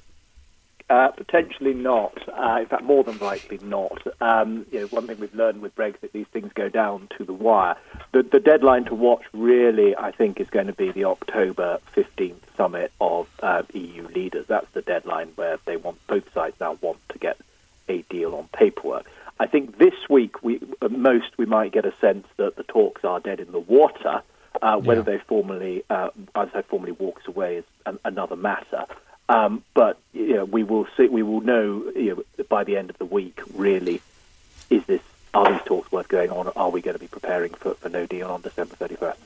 Uh, 0.91 1.07
potentially 1.07 1.73
not. 1.73 2.13
Uh, 2.29 2.59
in 2.59 2.67
fact, 2.67 2.83
more 2.83 3.03
than 3.03 3.17
likely 3.17 3.57
not. 3.63 3.99
Um, 4.21 4.67
you 4.71 4.81
know, 4.81 4.85
one 4.89 5.07
thing 5.07 5.19
we've 5.19 5.33
learned 5.33 5.63
with 5.63 5.75
Brexit, 5.75 6.11
these 6.11 6.27
things 6.27 6.53
go 6.53 6.69
down 6.69 7.07
to 7.17 7.23
the 7.23 7.33
wire. 7.33 7.77
The, 8.11 8.21
the 8.21 8.39
deadline 8.39 8.85
to 8.85 8.93
watch, 8.93 9.23
really, 9.33 9.97
I 9.97 10.11
think, 10.11 10.39
is 10.39 10.51
going 10.51 10.67
to 10.67 10.73
be 10.73 10.91
the 10.91 11.05
October 11.05 11.79
15th 11.95 12.35
summit 12.57 12.91
of 13.01 13.27
uh, 13.41 13.63
EU 13.73 14.07
leaders. 14.09 14.45
That's 14.45 14.69
the 14.73 14.83
deadline 14.83 15.29
where 15.29 15.57
they 15.65 15.77
want 15.77 15.97
both 16.05 16.31
sides 16.31 16.57
now 16.59 16.77
want 16.79 16.99
to 17.09 17.17
get 17.17 17.37
a 17.87 18.03
deal 18.03 18.35
on 18.35 18.47
paperwork. 18.53 19.07
I 19.39 19.47
think 19.47 19.77
this 19.77 19.93
week, 20.09 20.43
we 20.43 20.59
at 20.81 20.91
most 20.91 21.37
we 21.37 21.45
might 21.45 21.71
get 21.71 21.85
a 21.85 21.93
sense 22.01 22.27
that 22.37 22.55
the 22.57 22.63
talks 22.63 23.03
are 23.03 23.19
dead 23.19 23.39
in 23.39 23.51
the 23.51 23.59
water. 23.59 24.21
Uh, 24.61 24.77
whether 24.77 25.01
yeah. 25.01 25.17
they 25.17 25.17
formally, 25.19 25.83
uh, 25.89 26.09
as 26.35 26.49
I 26.53 26.63
formally 26.63 26.91
walks 26.91 27.27
away, 27.27 27.57
is 27.57 27.63
an, 27.85 27.99
another 28.03 28.35
matter. 28.35 28.85
Um, 29.29 29.63
but 29.73 29.99
you 30.11 30.33
know, 30.33 30.45
we 30.45 30.63
will 30.63 30.87
see. 30.97 31.07
We 31.07 31.23
will 31.23 31.41
know 31.41 31.89
you 31.95 32.15
know, 32.15 32.43
by 32.49 32.63
the 32.63 32.75
end 32.75 32.89
of 32.89 32.97
the 32.97 33.05
week. 33.05 33.39
Really, 33.53 34.01
is 34.69 34.83
this 34.85 35.01
are 35.33 35.51
these 35.51 35.61
talks 35.65 35.91
worth 35.91 36.07
going 36.07 36.31
on? 36.31 36.47
Are 36.55 36.71
we 36.71 36.81
going 36.81 36.95
to 36.95 36.99
be 36.99 37.07
preparing 37.07 37.53
for, 37.53 37.75
for 37.75 37.89
no 37.89 38.05
deal 38.05 38.27
on 38.29 38.41
December 38.41 38.75
thirty 38.75 38.95
first? 38.95 39.19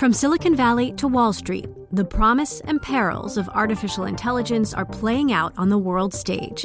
From 0.00 0.12
Silicon 0.12 0.56
Valley 0.56 0.92
to 0.92 1.06
Wall 1.06 1.32
Street, 1.32 1.66
the 1.92 2.04
promise 2.04 2.60
and 2.60 2.80
perils 2.80 3.36
of 3.36 3.48
artificial 3.50 4.04
intelligence 4.04 4.72
are 4.72 4.86
playing 4.86 5.32
out 5.32 5.52
on 5.58 5.68
the 5.68 5.78
world 5.78 6.14
stage. 6.14 6.64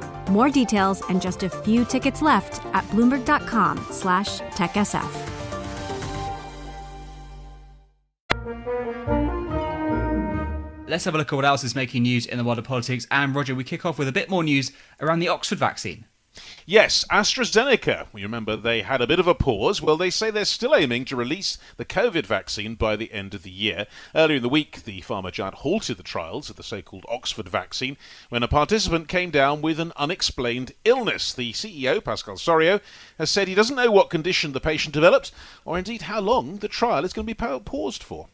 More 0.31 0.49
details 0.49 1.01
and 1.09 1.21
just 1.21 1.43
a 1.43 1.49
few 1.49 1.83
tickets 1.83 2.21
left 2.21 2.65
at 2.73 2.85
bloomberg.com 2.85 3.85
slash 3.89 4.39
techsf. 4.55 5.11
Let's 10.87 11.05
have 11.05 11.15
a 11.15 11.17
look 11.17 11.31
at 11.33 11.35
what 11.35 11.45
else 11.45 11.65
is 11.65 11.75
making 11.75 12.03
news 12.03 12.25
in 12.25 12.37
the 12.37 12.45
world 12.45 12.59
of 12.59 12.65
politics. 12.65 13.07
And 13.11 13.35
Roger, 13.35 13.55
we 13.55 13.65
kick 13.65 13.85
off 13.85 13.99
with 13.99 14.07
a 14.07 14.11
bit 14.13 14.29
more 14.29 14.43
news 14.43 14.71
around 15.01 15.19
the 15.19 15.27
Oxford 15.27 15.57
vaccine. 15.57 16.05
Yes, 16.71 17.03
AstraZeneca. 17.11 18.07
You 18.15 18.23
remember 18.23 18.55
they 18.55 18.81
had 18.83 19.01
a 19.01 19.05
bit 19.05 19.19
of 19.19 19.27
a 19.27 19.35
pause. 19.35 19.81
Well, 19.81 19.97
they 19.97 20.09
say 20.09 20.31
they're 20.31 20.45
still 20.45 20.73
aiming 20.73 21.03
to 21.03 21.17
release 21.17 21.57
the 21.75 21.83
COVID 21.83 22.25
vaccine 22.25 22.75
by 22.75 22.95
the 22.95 23.11
end 23.11 23.33
of 23.33 23.43
the 23.43 23.51
year. 23.51 23.87
Earlier 24.15 24.37
in 24.37 24.41
the 24.41 24.47
week, 24.47 24.85
the 24.85 25.01
pharma 25.01 25.33
giant 25.33 25.55
halted 25.55 25.97
the 25.97 26.01
trials 26.01 26.49
of 26.49 26.55
the 26.55 26.63
so 26.63 26.81
called 26.81 27.05
Oxford 27.09 27.49
vaccine 27.49 27.97
when 28.29 28.41
a 28.41 28.47
participant 28.47 29.09
came 29.09 29.31
down 29.31 29.61
with 29.61 29.81
an 29.81 29.91
unexplained 29.97 30.71
illness. 30.85 31.33
The 31.33 31.51
CEO, 31.51 32.01
Pascal 32.01 32.37
Soriot, 32.37 32.79
has 33.17 33.29
said 33.29 33.49
he 33.49 33.53
doesn't 33.53 33.75
know 33.75 33.91
what 33.91 34.09
condition 34.09 34.53
the 34.53 34.61
patient 34.61 34.93
developed 34.93 35.33
or 35.65 35.77
indeed 35.77 36.03
how 36.03 36.21
long 36.21 36.59
the 36.59 36.69
trial 36.69 37.03
is 37.03 37.11
going 37.11 37.27
to 37.27 37.35
be 37.35 37.59
paused 37.65 38.01
for. 38.01 38.29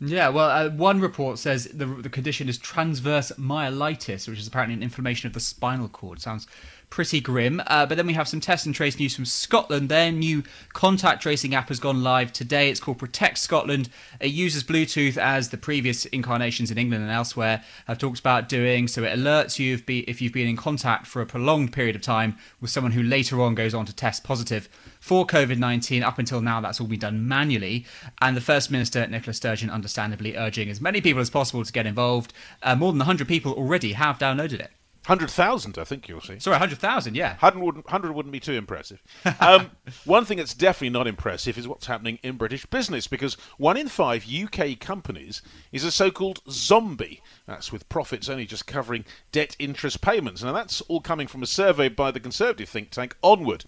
Yeah, 0.00 0.28
well, 0.28 0.50
uh, 0.50 0.68
one 0.70 1.00
report 1.00 1.38
says 1.38 1.64
the, 1.72 1.86
the 1.86 2.10
condition 2.10 2.50
is 2.50 2.58
transverse 2.58 3.32
myelitis, 3.32 4.28
which 4.28 4.38
is 4.38 4.46
apparently 4.46 4.74
an 4.74 4.82
inflammation 4.82 5.26
of 5.26 5.32
the 5.32 5.40
spinal 5.40 5.88
cord. 5.88 6.20
Sounds 6.20 6.46
pretty 6.90 7.20
grim. 7.20 7.60
Uh, 7.66 7.86
but 7.86 7.96
then 7.96 8.06
we 8.06 8.14
have 8.14 8.28
some 8.28 8.40
test 8.40 8.66
and 8.66 8.74
trace 8.74 8.98
news 8.98 9.14
from 9.14 9.24
Scotland. 9.24 9.88
Their 9.88 10.12
new 10.12 10.42
contact 10.72 11.22
tracing 11.22 11.54
app 11.54 11.68
has 11.68 11.80
gone 11.80 12.02
live 12.02 12.32
today. 12.32 12.70
It's 12.70 12.80
called 12.80 12.98
Protect 12.98 13.38
Scotland. 13.38 13.88
It 14.20 14.28
uses 14.28 14.64
Bluetooth 14.64 15.16
as 15.16 15.50
the 15.50 15.58
previous 15.58 16.06
incarnations 16.06 16.70
in 16.70 16.78
England 16.78 17.02
and 17.02 17.12
elsewhere 17.12 17.62
have 17.86 17.98
talked 17.98 18.20
about 18.20 18.48
doing. 18.48 18.88
So 18.88 19.02
it 19.04 19.18
alerts 19.18 19.58
you 19.58 19.74
if, 19.74 19.84
be, 19.84 20.00
if 20.00 20.22
you've 20.22 20.32
been 20.32 20.48
in 20.48 20.56
contact 20.56 21.06
for 21.06 21.20
a 21.20 21.26
prolonged 21.26 21.72
period 21.72 21.96
of 21.96 22.02
time 22.02 22.36
with 22.60 22.70
someone 22.70 22.92
who 22.92 23.02
later 23.02 23.40
on 23.40 23.54
goes 23.54 23.74
on 23.74 23.86
to 23.86 23.94
test 23.94 24.24
positive 24.24 24.68
for 25.00 25.26
COVID 25.26 25.58
19. 25.58 26.02
Up 26.02 26.18
until 26.18 26.40
now, 26.40 26.60
that's 26.60 26.80
all 26.80 26.86
been 26.86 26.98
done 26.98 27.28
manually. 27.28 27.84
And 28.20 28.36
the 28.36 28.40
First 28.40 28.70
Minister, 28.70 29.06
Nicola 29.06 29.34
Sturgeon, 29.34 29.70
understandably 29.70 30.36
urging 30.36 30.70
as 30.70 30.80
many 30.80 31.00
people 31.00 31.20
as 31.20 31.30
possible 31.30 31.64
to 31.64 31.72
get 31.72 31.86
involved. 31.86 32.32
Uh, 32.62 32.74
more 32.74 32.92
than 32.92 32.98
100 32.98 33.28
people 33.28 33.52
already 33.52 33.92
have 33.92 34.18
downloaded 34.18 34.60
it. 34.60 34.70
Hundred 35.06 35.30
thousand, 35.30 35.78
I 35.78 35.84
think 35.84 36.08
you'll 36.08 36.20
see. 36.20 36.40
Sorry, 36.40 36.58
hundred 36.58 36.78
thousand. 36.78 37.14
Yeah, 37.14 37.36
hundred 37.36 37.60
wouldn't, 37.60 37.88
hundred 37.88 38.10
wouldn't 38.12 38.32
be 38.32 38.40
too 38.40 38.54
impressive. 38.54 39.00
Um, 39.38 39.70
one 40.04 40.24
thing 40.24 40.38
that's 40.38 40.54
definitely 40.54 40.90
not 40.90 41.06
impressive 41.06 41.56
is 41.58 41.68
what's 41.68 41.86
happening 41.86 42.18
in 42.22 42.36
British 42.36 42.66
business, 42.66 43.06
because 43.06 43.34
one 43.58 43.76
in 43.76 43.86
five 43.86 44.26
UK 44.28 44.80
companies 44.80 45.42
is 45.70 45.84
a 45.84 45.92
so-called 45.92 46.40
zombie. 46.50 47.22
That's 47.46 47.70
with 47.70 47.88
profits 47.88 48.28
only 48.28 48.46
just 48.46 48.66
covering 48.66 49.04
debt 49.30 49.54
interest 49.60 50.00
payments. 50.00 50.42
Now 50.42 50.52
that's 50.52 50.80
all 50.82 51.00
coming 51.00 51.28
from 51.28 51.42
a 51.42 51.46
survey 51.46 51.88
by 51.88 52.10
the 52.10 52.18
Conservative 52.18 52.68
think 52.68 52.90
tank 52.90 53.16
Onward. 53.22 53.66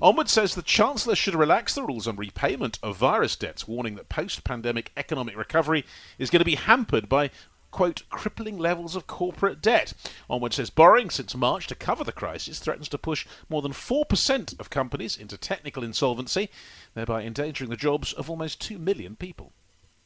Onward 0.00 0.30
says 0.30 0.54
the 0.54 0.62
Chancellor 0.62 1.14
should 1.14 1.34
relax 1.34 1.74
the 1.74 1.82
rules 1.82 2.06
on 2.06 2.16
repayment 2.16 2.78
of 2.82 2.96
virus 2.96 3.36
debts, 3.36 3.68
warning 3.68 3.96
that 3.96 4.08
post-pandemic 4.08 4.92
economic 4.96 5.36
recovery 5.36 5.84
is 6.18 6.30
going 6.30 6.40
to 6.40 6.44
be 6.44 6.54
hampered 6.54 7.08
by 7.08 7.30
quote, 7.70 8.02
crippling 8.10 8.58
levels 8.58 8.96
of 8.96 9.06
corporate 9.06 9.60
debt. 9.60 9.92
Onward 10.28 10.54
says 10.54 10.70
borrowing 10.70 11.10
since 11.10 11.34
March 11.34 11.66
to 11.66 11.74
cover 11.74 12.04
the 12.04 12.12
crisis 12.12 12.58
threatens 12.58 12.88
to 12.88 12.98
push 12.98 13.26
more 13.48 13.62
than 13.62 13.72
4% 13.72 14.60
of 14.60 14.70
companies 14.70 15.16
into 15.16 15.36
technical 15.36 15.84
insolvency, 15.84 16.50
thereby 16.94 17.22
endangering 17.22 17.70
the 17.70 17.76
jobs 17.76 18.12
of 18.12 18.30
almost 18.30 18.60
2 18.60 18.78
million 18.78 19.16
people. 19.16 19.52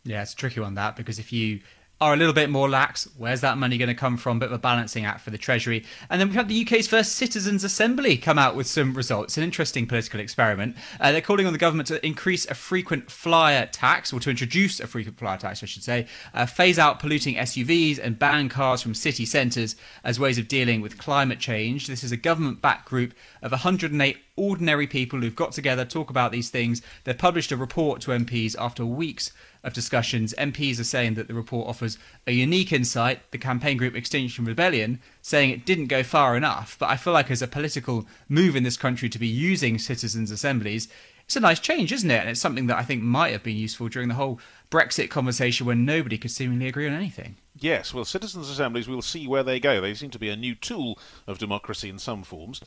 Yeah, 0.05 0.23
it's 0.23 0.33
a 0.33 0.37
tricky 0.37 0.61
one, 0.61 0.75
that, 0.75 0.97
because 0.97 1.19
if 1.19 1.33
you 1.33 1.61
are 2.01 2.15
a 2.15 2.17
little 2.17 2.35
bit 2.35 2.51
more 2.51 2.69
lax. 2.69 3.09
Where's 3.17 3.43
that 3.43 3.59
money 3.59 3.79
going 3.79 3.89
to 3.89 3.95
come 3.95 4.17
from? 4.17 4.41
Bit 4.41 4.47
of 4.47 4.53
a 4.53 4.59
balancing 4.59 5.05
act 5.05 5.21
for 5.21 5.31
the 5.31 5.39
Treasury. 5.39 5.85
And 6.11 6.21
then 6.21 6.29
we've 6.29 6.35
had 6.35 6.49
the 6.49 6.63
UK's 6.63 6.89
first 6.89 7.15
Citizens' 7.15 7.63
Assembly 7.63 8.17
come 8.17 8.39
out 8.39 8.57
with 8.57 8.67
some 8.67 8.95
results. 8.95 9.37
An 9.37 9.45
interesting 9.45 9.87
political 9.87 10.19
experiment. 10.19 10.77
Uh, 10.99 11.13
they're 11.13 11.21
calling 11.21 11.47
on 11.47 11.53
the 11.53 11.61
government 11.61 11.87
to 11.89 12.05
increase 12.05 12.45
a 12.47 12.55
frequent 12.55 13.09
flyer 13.09 13.67
tax, 13.67 14.13
or 14.13 14.19
to 14.19 14.31
introduce 14.31 14.81
a 14.81 14.89
frequent 14.89 15.17
flyer 15.17 15.39
tax, 15.39 15.63
I 15.63 15.67
should 15.67 15.85
say, 15.85 16.09
uh, 16.35 16.45
phase 16.45 16.79
out 16.79 16.99
polluting 16.99 17.37
SUVs 17.37 18.01
and 18.03 18.19
ban 18.19 18.49
cars 18.49 18.83
from 18.83 18.95
city 18.95 19.25
centres 19.25 19.77
as 20.03 20.19
ways 20.19 20.39
of 20.39 20.49
dealing 20.49 20.81
with 20.81 20.99
climate 20.99 21.39
change. 21.39 21.87
This 21.87 22.03
is 22.03 22.11
a 22.11 22.17
government 22.17 22.61
backed 22.61 22.89
group 22.89 23.15
of 23.43 23.53
108 23.53 24.17
ordinary 24.43 24.89
people 24.89 25.21
who've 25.21 25.37
got 25.37 25.53
together, 25.53 25.85
talk 25.85 26.11
about 26.11 26.33
these 26.33 26.51
things. 26.51 26.83
They've 27.05 27.17
published 27.17 27.53
a 27.53 27.57
report 27.57 28.01
to 28.03 28.11
MPs 28.11 28.57
after 28.59 28.85
weeks 28.85 29.31
of 29.63 29.73
discussions. 29.73 30.35
MPs 30.37 30.81
are 30.81 30.85
saying 30.85 31.15
that 31.15 31.29
the 31.29 31.35
report 31.35 31.69
offers 31.69 31.97
a 32.27 32.33
unique 32.33 32.73
insight. 32.73 33.31
The 33.31 33.39
campaign 33.39 33.77
group 33.77 33.95
Extinction 33.95 34.45
Rebellion 34.45 35.01
saying 35.23 35.51
it 35.51 35.65
didn't 35.65 35.87
go 35.87 36.03
far 36.03 36.37
enough. 36.37 36.77
But 36.77 36.91
I 36.91 36.97
feel 36.97 37.13
like 37.13 37.31
as 37.31 37.41
a 37.41 37.47
political 37.47 38.05
move 38.29 38.57
in 38.57 38.65
this 38.65 38.77
country 38.77 39.09
to 39.11 39.19
be 39.19 39.29
using 39.29 39.79
citizens' 39.79 40.33
assemblies, 40.33 40.89
it's 41.25 41.37
a 41.37 41.41
nice 41.41 41.61
change, 41.61 41.93
isn't 41.93 42.11
it? 42.11 42.21
And 42.21 42.31
it's 42.31 42.41
something 42.41 42.67
that 42.67 42.79
I 42.79 42.83
think 42.83 43.03
might 43.03 43.31
have 43.31 43.45
been 43.45 43.57
useful 43.57 43.89
during 43.89 44.09
the 44.09 44.17
whole 44.17 44.41
Brexit 44.73 45.11
conversation 45.11 45.67
when 45.67 45.85
nobody 45.85 46.17
could 46.17 46.31
seemingly 46.31 46.67
agree 46.67 46.89
on 46.89 46.95
anything. 46.95 47.37
Yes, 47.63 47.93
well, 47.93 48.07
citizens' 48.07 48.49
assemblies, 48.49 48.89
we'll 48.89 49.03
see 49.03 49.29
where 49.29 49.43
they 49.43 49.61
go. 49.61 49.81
They 49.81 49.93
seem 49.93 50.11
to 50.11 50.19
be 50.19 50.31
a 50.31 50.37
new 50.37 50.55
tool 50.55 50.99
of 51.27 51.39
democracy 51.39 51.91
in 51.91 51.99
some 51.99 52.23
forms. 52.23 52.61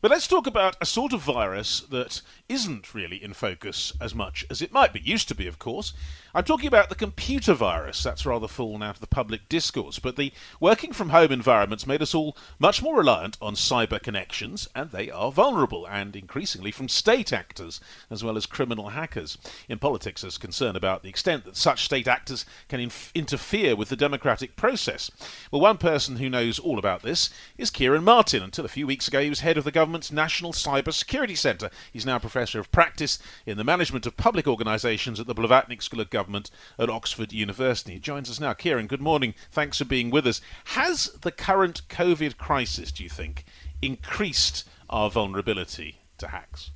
But 0.00 0.10
let's 0.10 0.26
talk 0.26 0.46
about 0.46 0.76
a 0.80 0.86
sort 0.86 1.12
of 1.12 1.20
virus 1.20 1.80
that 1.90 2.22
isn't 2.48 2.94
really 2.94 3.22
in 3.22 3.34
focus 3.34 3.92
as 4.00 4.14
much 4.14 4.46
as 4.48 4.62
it 4.62 4.72
might 4.72 4.94
be. 4.94 5.00
Used 5.00 5.28
to 5.28 5.34
be, 5.34 5.46
of 5.46 5.58
course. 5.58 5.92
I'm 6.34 6.44
talking 6.44 6.68
about 6.68 6.88
the 6.88 6.94
computer 6.94 7.52
virus. 7.52 8.02
That's 8.02 8.24
rather 8.24 8.48
fallen 8.48 8.82
out 8.82 8.94
of 8.94 9.00
the 9.00 9.06
public 9.06 9.48
discourse. 9.48 9.98
But 9.98 10.16
the 10.16 10.32
working 10.58 10.92
from 10.92 11.10
home 11.10 11.30
environments 11.30 11.86
made 11.86 12.02
us 12.02 12.14
all 12.14 12.36
much 12.58 12.82
more 12.82 12.96
reliant 12.96 13.36
on 13.42 13.54
cyber 13.54 14.02
connections, 14.02 14.68
and 14.74 14.90
they 14.90 15.10
are 15.10 15.30
vulnerable, 15.30 15.86
and 15.86 16.16
increasingly 16.16 16.70
from 16.70 16.88
state 16.88 17.32
actors 17.32 17.80
as 18.10 18.24
well 18.24 18.36
as 18.36 18.46
criminal 18.46 18.88
hackers. 18.88 19.36
In 19.68 19.78
politics, 19.78 20.22
there's 20.22 20.38
concern 20.38 20.76
about 20.76 21.02
the 21.02 21.08
extent 21.08 21.44
that 21.50 21.56
such 21.56 21.84
state 21.84 22.06
actors 22.06 22.46
can 22.68 22.78
inf- 22.78 23.10
interfere 23.12 23.74
with 23.74 23.88
the 23.88 23.96
democratic 23.96 24.54
process. 24.54 25.10
Well, 25.50 25.60
one 25.60 25.78
person 25.78 26.16
who 26.16 26.30
knows 26.30 26.60
all 26.60 26.78
about 26.78 27.02
this 27.02 27.28
is 27.58 27.72
Ciaran 27.72 28.04
Martin. 28.04 28.42
Until 28.42 28.64
a 28.64 28.68
few 28.68 28.86
weeks 28.86 29.08
ago, 29.08 29.20
he 29.20 29.28
was 29.28 29.40
head 29.40 29.58
of 29.58 29.64
the 29.64 29.72
government's 29.72 30.12
National 30.12 30.52
Cyber 30.52 30.92
Security 30.92 31.34
Centre. 31.34 31.70
He's 31.92 32.06
now 32.06 32.20
Professor 32.20 32.60
of 32.60 32.70
Practice 32.70 33.18
in 33.46 33.56
the 33.56 33.64
Management 33.64 34.06
of 34.06 34.16
Public 34.16 34.46
Organisations 34.46 35.18
at 35.18 35.26
the 35.26 35.34
Blavatnik 35.34 35.82
School 35.82 36.00
of 36.00 36.10
Government 36.10 36.52
at 36.78 36.88
Oxford 36.88 37.32
University. 37.32 37.94
He 37.94 37.98
joins 37.98 38.30
us 38.30 38.38
now. 38.38 38.52
Kieran, 38.52 38.86
good 38.86 39.02
morning. 39.02 39.34
Thanks 39.50 39.78
for 39.78 39.84
being 39.84 40.10
with 40.10 40.28
us. 40.28 40.40
Has 40.66 41.06
the 41.22 41.32
current 41.32 41.82
COVID 41.88 42.36
crisis, 42.36 42.92
do 42.92 43.02
you 43.02 43.10
think, 43.10 43.44
increased 43.82 44.68
our 44.88 45.10
vulnerability 45.10 45.96
to 46.18 46.28
hacks? 46.28 46.70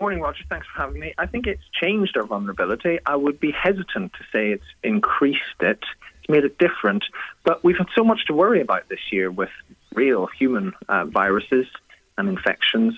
Morning, 0.00 0.20
Roger. 0.20 0.44
Thanks 0.48 0.66
for 0.72 0.82
having 0.82 1.00
me. 1.00 1.12
I 1.18 1.26
think 1.26 1.48
it's 1.48 1.62
changed 1.72 2.16
our 2.16 2.22
vulnerability. 2.22 3.00
I 3.04 3.16
would 3.16 3.40
be 3.40 3.50
hesitant 3.50 4.12
to 4.12 4.20
say 4.32 4.52
it's 4.52 4.64
increased 4.84 5.40
it. 5.60 5.82
It's 6.20 6.28
made 6.28 6.44
it 6.44 6.56
different. 6.56 7.04
But 7.42 7.64
we've 7.64 7.76
had 7.76 7.88
so 7.96 8.04
much 8.04 8.26
to 8.26 8.32
worry 8.32 8.60
about 8.60 8.88
this 8.88 9.00
year 9.10 9.28
with 9.28 9.50
real 9.94 10.28
human 10.38 10.72
uh, 10.88 11.06
viruses 11.06 11.66
and 12.16 12.28
infections 12.28 12.94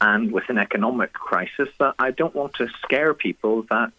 and 0.00 0.32
with 0.32 0.44
an 0.48 0.56
economic 0.56 1.12
crisis 1.12 1.68
that 1.80 1.94
I 1.98 2.12
don't 2.12 2.34
want 2.34 2.54
to 2.54 2.68
scare 2.82 3.12
people 3.12 3.64
that 3.68 3.92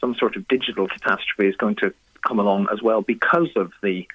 some 0.00 0.14
sort 0.14 0.36
of 0.36 0.46
digital 0.46 0.86
catastrophe 0.86 1.48
is 1.48 1.56
going 1.56 1.76
to 1.76 1.92
come 2.26 2.38
along 2.38 2.68
as 2.72 2.80
well 2.82 3.02
because 3.02 3.48
of 3.56 3.72
the 3.82 4.06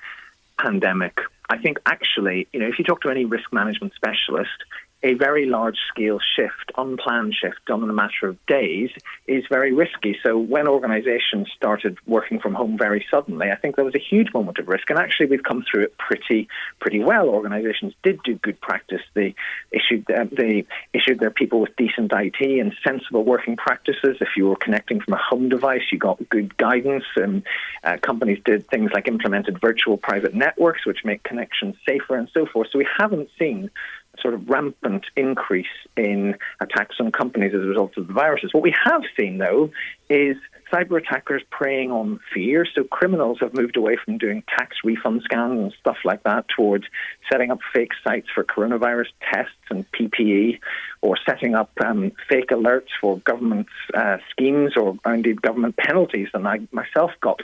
pandemic. 0.57 1.19
I 1.49 1.57
think 1.57 1.79
actually, 1.85 2.47
you 2.53 2.61
know, 2.61 2.67
if 2.67 2.79
you 2.79 2.85
talk 2.85 3.01
to 3.01 3.09
any 3.09 3.25
risk 3.25 3.51
management 3.51 3.93
specialist, 3.95 4.63
a 5.03 5.15
very 5.15 5.45
large 5.45 5.77
scale 5.89 6.19
shift, 6.35 6.71
unplanned 6.77 7.33
shift 7.33 7.65
done 7.65 7.83
in 7.83 7.89
a 7.89 7.93
matter 7.93 8.27
of 8.27 8.45
days 8.45 8.91
is 9.27 9.43
very 9.49 9.73
risky. 9.73 10.17
So 10.23 10.37
when 10.37 10.67
organizations 10.67 11.49
started 11.55 11.97
working 12.05 12.39
from 12.39 12.53
home 12.53 12.77
very 12.77 13.05
suddenly, 13.09 13.49
I 13.51 13.55
think 13.55 13.75
there 13.75 13.85
was 13.85 13.95
a 13.95 13.99
huge 13.99 14.31
moment 14.33 14.59
of 14.59 14.67
risk. 14.67 14.89
And 14.89 14.99
actually 14.99 15.27
we've 15.27 15.43
come 15.43 15.63
through 15.69 15.83
it 15.83 15.97
pretty 15.97 16.47
pretty 16.79 17.03
well. 17.03 17.29
Organizations 17.29 17.93
did 18.03 18.21
do 18.23 18.35
good 18.35 18.61
practice. 18.61 19.01
They 19.13 19.33
issued 19.71 20.09
uh, 20.11 20.25
they 20.31 20.65
issued 20.93 21.19
their 21.19 21.31
people 21.31 21.61
with 21.61 21.75
decent 21.77 22.11
IT 22.13 22.59
and 22.59 22.73
sensible 22.83 23.23
working 23.23 23.57
practices. 23.57 24.17
If 24.21 24.29
you 24.37 24.47
were 24.49 24.55
connecting 24.55 24.99
from 25.01 25.15
a 25.15 25.17
home 25.17 25.49
device, 25.49 25.83
you 25.91 25.97
got 25.97 26.29
good 26.29 26.55
guidance. 26.57 27.05
And 27.15 27.43
uh, 27.83 27.97
companies 28.01 28.41
did 28.45 28.67
things 28.69 28.91
like 28.93 29.07
implemented 29.07 29.59
virtual 29.59 29.97
private 29.97 30.35
networks, 30.35 30.85
which 30.85 31.03
make 31.03 31.23
connections 31.23 31.75
safer 31.87 32.15
and 32.15 32.29
so 32.33 32.45
forth. 32.45 32.67
So 32.71 32.77
we 32.77 32.87
haven't 32.99 33.29
seen 33.39 33.71
sort 34.19 34.33
of 34.33 34.49
rampant 34.49 35.05
increase 35.15 35.65
in 35.95 36.35
attacks 36.59 36.97
on 36.99 37.11
companies 37.11 37.53
as 37.53 37.61
a 37.61 37.65
result 37.65 37.97
of 37.97 38.07
the 38.07 38.13
viruses. 38.13 38.53
What 38.53 38.63
we 38.63 38.75
have 38.85 39.01
seen, 39.17 39.37
though, 39.37 39.71
is 40.09 40.37
cyber 40.71 40.97
attackers 40.97 41.43
preying 41.49 41.91
on 41.91 42.19
fear. 42.33 42.65
So 42.65 42.83
criminals 42.83 43.39
have 43.41 43.53
moved 43.53 43.77
away 43.77 43.97
from 44.03 44.17
doing 44.17 44.43
tax 44.47 44.77
refund 44.83 45.23
scams 45.29 45.61
and 45.61 45.73
stuff 45.79 45.97
like 46.05 46.23
that 46.23 46.45
towards 46.47 46.85
setting 47.31 47.51
up 47.51 47.59
fake 47.73 47.91
sites 48.03 48.27
for 48.33 48.43
coronavirus 48.43 49.07
tests 49.31 49.53
and 49.69 49.85
PPE, 49.91 50.59
or 51.01 51.17
setting 51.25 51.55
up 51.55 51.71
um, 51.85 52.11
fake 52.29 52.49
alerts 52.49 52.89
for 52.99 53.19
government 53.19 53.67
uh, 53.93 54.17
schemes 54.29 54.73
or 54.77 54.97
indeed 55.05 55.41
government 55.41 55.75
penalties. 55.77 56.29
And 56.33 56.47
I 56.47 56.59
myself 56.71 57.11
got 57.21 57.41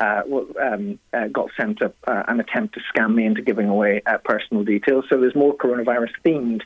uh, 0.00 0.22
um, 0.60 0.98
uh, 1.12 1.26
got 1.28 1.50
sent 1.56 1.80
a, 1.80 1.92
uh, 2.06 2.22
an 2.28 2.40
attempt 2.40 2.74
to 2.74 2.80
scam 2.92 3.14
me 3.14 3.26
into 3.26 3.42
giving 3.42 3.68
away 3.68 4.00
uh, 4.06 4.18
personal 4.18 4.62
details. 4.64 5.04
So 5.08 5.20
there's 5.20 5.34
more 5.34 5.56
coronavirus 5.56 6.12
themed 6.24 6.62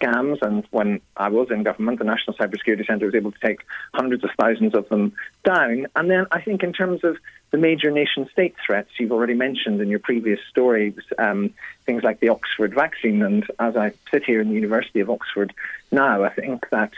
scams. 0.00 0.40
And 0.42 0.64
when 0.70 1.00
I 1.16 1.28
was 1.28 1.48
in 1.50 1.64
government, 1.64 1.98
the 1.98 2.04
National 2.04 2.36
Cybersecurity 2.36 2.86
Centre 2.86 3.06
was 3.06 3.14
able 3.14 3.32
to 3.32 3.38
take 3.44 3.60
hundreds 3.92 4.22
of 4.24 4.30
thousands 4.38 4.74
of 4.74 4.88
them 4.88 5.12
down. 5.44 5.86
And 5.96 6.10
then 6.10 6.26
I 6.30 6.40
think 6.40 6.62
in 6.62 6.72
terms 6.72 7.02
of 7.02 7.16
the 7.50 7.58
major 7.58 7.90
nation 7.90 8.28
state 8.30 8.54
threats 8.64 8.90
you've 8.98 9.12
already 9.12 9.34
mentioned 9.34 9.80
in 9.80 9.88
your 9.88 10.00
previous 10.00 10.40
stories, 10.48 10.94
um, 11.18 11.54
things 11.86 12.02
like 12.02 12.20
the 12.20 12.28
Oxford 12.28 12.74
vaccine. 12.74 13.22
And 13.22 13.44
as 13.58 13.76
I 13.76 13.92
sit 14.10 14.24
here 14.24 14.40
in 14.40 14.48
the 14.48 14.54
University 14.54 15.00
of 15.00 15.10
Oxford 15.10 15.52
now, 15.90 16.24
I 16.24 16.30
think 16.30 16.68
that 16.70 16.92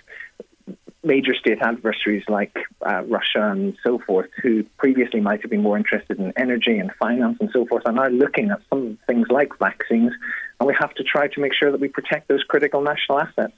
major 1.05 1.35
state 1.35 1.59
adversaries 1.61 2.25
like 2.29 2.57
uh, 2.85 3.03
Russia 3.05 3.51
and 3.51 3.77
so 3.85 3.99
forth, 3.99 4.31
who 4.43 4.65
previously 4.79 5.21
might 5.21 5.41
have 5.43 5.51
been 5.51 5.63
more 5.63 5.77
interested 5.77 6.19
in 6.19 6.33
energy 6.37 6.79
and 6.79 6.91
finance 6.99 7.39
and 7.41 7.51
so 7.53 7.67
forth, 7.67 7.85
are 7.87 7.93
now 7.93 8.09
looking 8.09 8.51
at 8.51 8.61
some 8.69 8.99
things 9.07 9.29
like 9.31 9.57
vaccines, 9.59 10.13
and 10.59 10.67
we 10.67 10.75
have 10.79 10.93
to 10.95 11.05
try 11.05 11.29
to 11.29 11.41
make 11.41 11.55
sure 11.55 11.71
that 11.71 11.81
we 11.81 11.89
protect 11.89 12.29
those 12.29 12.43
critical 12.43 12.81
national 12.83 13.21
assets. 13.21 13.55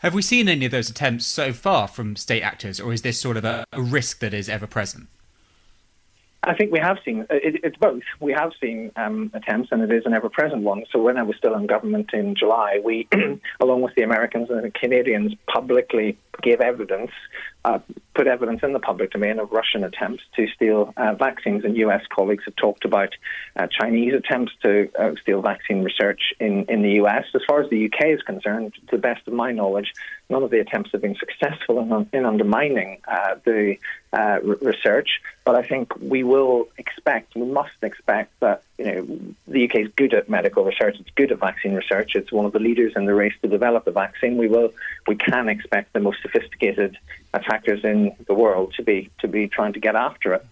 Have 0.00 0.12
we 0.12 0.20
seen 0.20 0.48
any 0.48 0.66
of 0.66 0.72
those 0.72 0.90
attempts 0.90 1.24
so 1.24 1.52
far 1.52 1.88
from 1.88 2.16
state 2.16 2.42
actors, 2.42 2.78
or 2.80 2.92
is 2.92 3.02
this 3.02 3.18
sort 3.18 3.38
of 3.38 3.44
a, 3.44 3.64
a 3.72 3.80
risk 3.80 4.20
that 4.20 4.34
is 4.34 4.48
ever 4.48 4.66
present? 4.66 5.08
I 6.46 6.54
think 6.54 6.72
we 6.72 6.78
have 6.78 6.98
seen 7.04 7.26
it, 7.28 7.60
it's 7.64 7.76
both. 7.76 8.04
We 8.20 8.32
have 8.32 8.52
seen 8.60 8.92
um, 8.96 9.32
attempts, 9.34 9.70
and 9.72 9.82
it 9.82 9.92
is 9.92 10.04
an 10.06 10.14
ever-present 10.14 10.62
one. 10.62 10.84
So 10.92 11.02
when 11.02 11.18
I 11.18 11.24
was 11.24 11.36
still 11.36 11.54
in 11.54 11.66
government 11.66 12.10
in 12.12 12.36
July, 12.36 12.80
we, 12.82 13.08
along 13.60 13.82
with 13.82 13.94
the 13.96 14.02
Americans 14.02 14.48
and 14.48 14.62
the 14.62 14.70
Canadians, 14.70 15.34
publicly 15.52 16.16
gave 16.42 16.60
evidence, 16.60 17.10
uh, 17.66 17.80
put 18.14 18.28
evidence 18.28 18.60
in 18.62 18.72
the 18.72 18.78
public 18.78 19.10
domain 19.10 19.40
of 19.40 19.50
Russian 19.50 19.82
attempts 19.82 20.22
to 20.36 20.46
steal 20.54 20.94
uh, 20.96 21.14
vaccines. 21.14 21.64
And 21.64 21.76
US 21.78 22.02
colleagues 22.08 22.44
have 22.44 22.54
talked 22.54 22.84
about 22.84 23.12
uh, 23.56 23.66
Chinese 23.66 24.14
attempts 24.14 24.52
to 24.62 24.88
uh, 24.96 25.10
steal 25.20 25.42
vaccine 25.42 25.82
research 25.82 26.32
in, 26.38 26.64
in 26.66 26.82
the 26.82 26.92
US. 27.02 27.24
As 27.34 27.42
far 27.46 27.60
as 27.60 27.68
the 27.68 27.86
UK 27.86 28.06
is 28.06 28.22
concerned, 28.22 28.74
to 28.88 28.96
the 28.96 29.02
best 29.02 29.26
of 29.26 29.34
my 29.34 29.50
knowledge, 29.50 29.92
none 30.30 30.44
of 30.44 30.50
the 30.50 30.60
attempts 30.60 30.92
have 30.92 31.02
been 31.02 31.16
successful 31.16 31.80
in, 31.80 32.08
in 32.12 32.24
undermining 32.24 33.00
uh, 33.08 33.34
the 33.44 33.76
uh, 34.12 34.38
research. 34.42 35.20
But 35.44 35.56
I 35.56 35.62
think 35.62 35.92
we 36.00 36.22
will 36.22 36.68
expect, 36.78 37.34
we 37.34 37.46
must 37.46 37.82
expect 37.82 38.32
that 38.40 38.62
you 38.78 38.84
know 38.84 39.18
the 39.48 39.64
UK 39.64 39.76
is 39.76 39.88
good 39.96 40.12
at 40.14 40.28
medical 40.28 40.64
research. 40.64 40.96
It's 41.00 41.10
good 41.10 41.32
at 41.32 41.38
vaccine 41.38 41.74
research. 41.74 42.14
It's 42.14 42.30
one 42.30 42.44
of 42.44 42.52
the 42.52 42.58
leaders 42.58 42.92
in 42.96 43.06
the 43.06 43.14
race 43.14 43.34
to 43.42 43.48
develop 43.48 43.86
a 43.86 43.90
vaccine. 43.90 44.36
We 44.36 44.48
will, 44.48 44.72
we 45.06 45.16
can 45.16 45.48
expect 45.48 45.92
the 45.92 46.00
most 46.00 46.20
sophisticated 46.22 46.98
attackers 47.32 47.84
in 47.84 48.14
the 48.26 48.34
world 48.34 48.74
to 48.74 48.82
be 48.82 49.10
to 49.20 49.28
be 49.28 49.48
trying 49.48 49.72
to 49.74 49.80
get 49.80 49.96
after 49.96 50.34
it. 50.34 50.46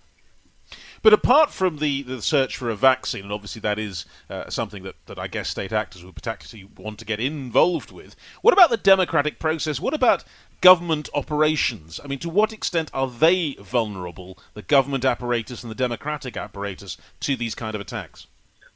But 1.05 1.13
apart 1.13 1.51
from 1.51 1.81
the, 1.81 2.01
the 2.01 2.23
search 2.23 2.57
for 2.57 2.71
a 2.71 2.75
vaccine, 2.75 3.25
and 3.25 3.33
obviously 3.33 3.61
that 3.61 3.79
is 3.79 4.07
uh, 4.31 4.49
something 4.49 4.85
that, 4.85 4.95
that 5.05 5.19
I 5.19 5.27
guess 5.27 5.51
state 5.51 5.71
actors 5.71 6.03
would 6.03 6.15
particularly 6.15 6.67
want 6.79 6.99
to 6.99 7.05
get 7.05 7.21
involved 7.21 7.93
with, 7.93 8.17
what 8.41 8.55
about 8.55 8.71
the 8.71 8.79
democratic 8.79 9.39
process? 9.39 9.79
What 9.79 9.93
about 9.93 10.25
government 10.63 11.11
operations? 11.13 12.01
I 12.03 12.07
mean, 12.07 12.21
to 12.21 12.31
what 12.31 12.55
extent 12.55 12.91
are 12.95 13.07
they 13.11 13.55
vulnerable, 13.61 14.39
the 14.55 14.63
government 14.63 15.05
apparatus 15.05 15.63
and 15.63 15.71
the 15.71 15.75
democratic 15.75 16.39
apparatus, 16.39 16.97
to 17.21 17.37
these 17.37 17.55
kind 17.55 17.75
of 17.75 17.83
attacks? 17.83 18.27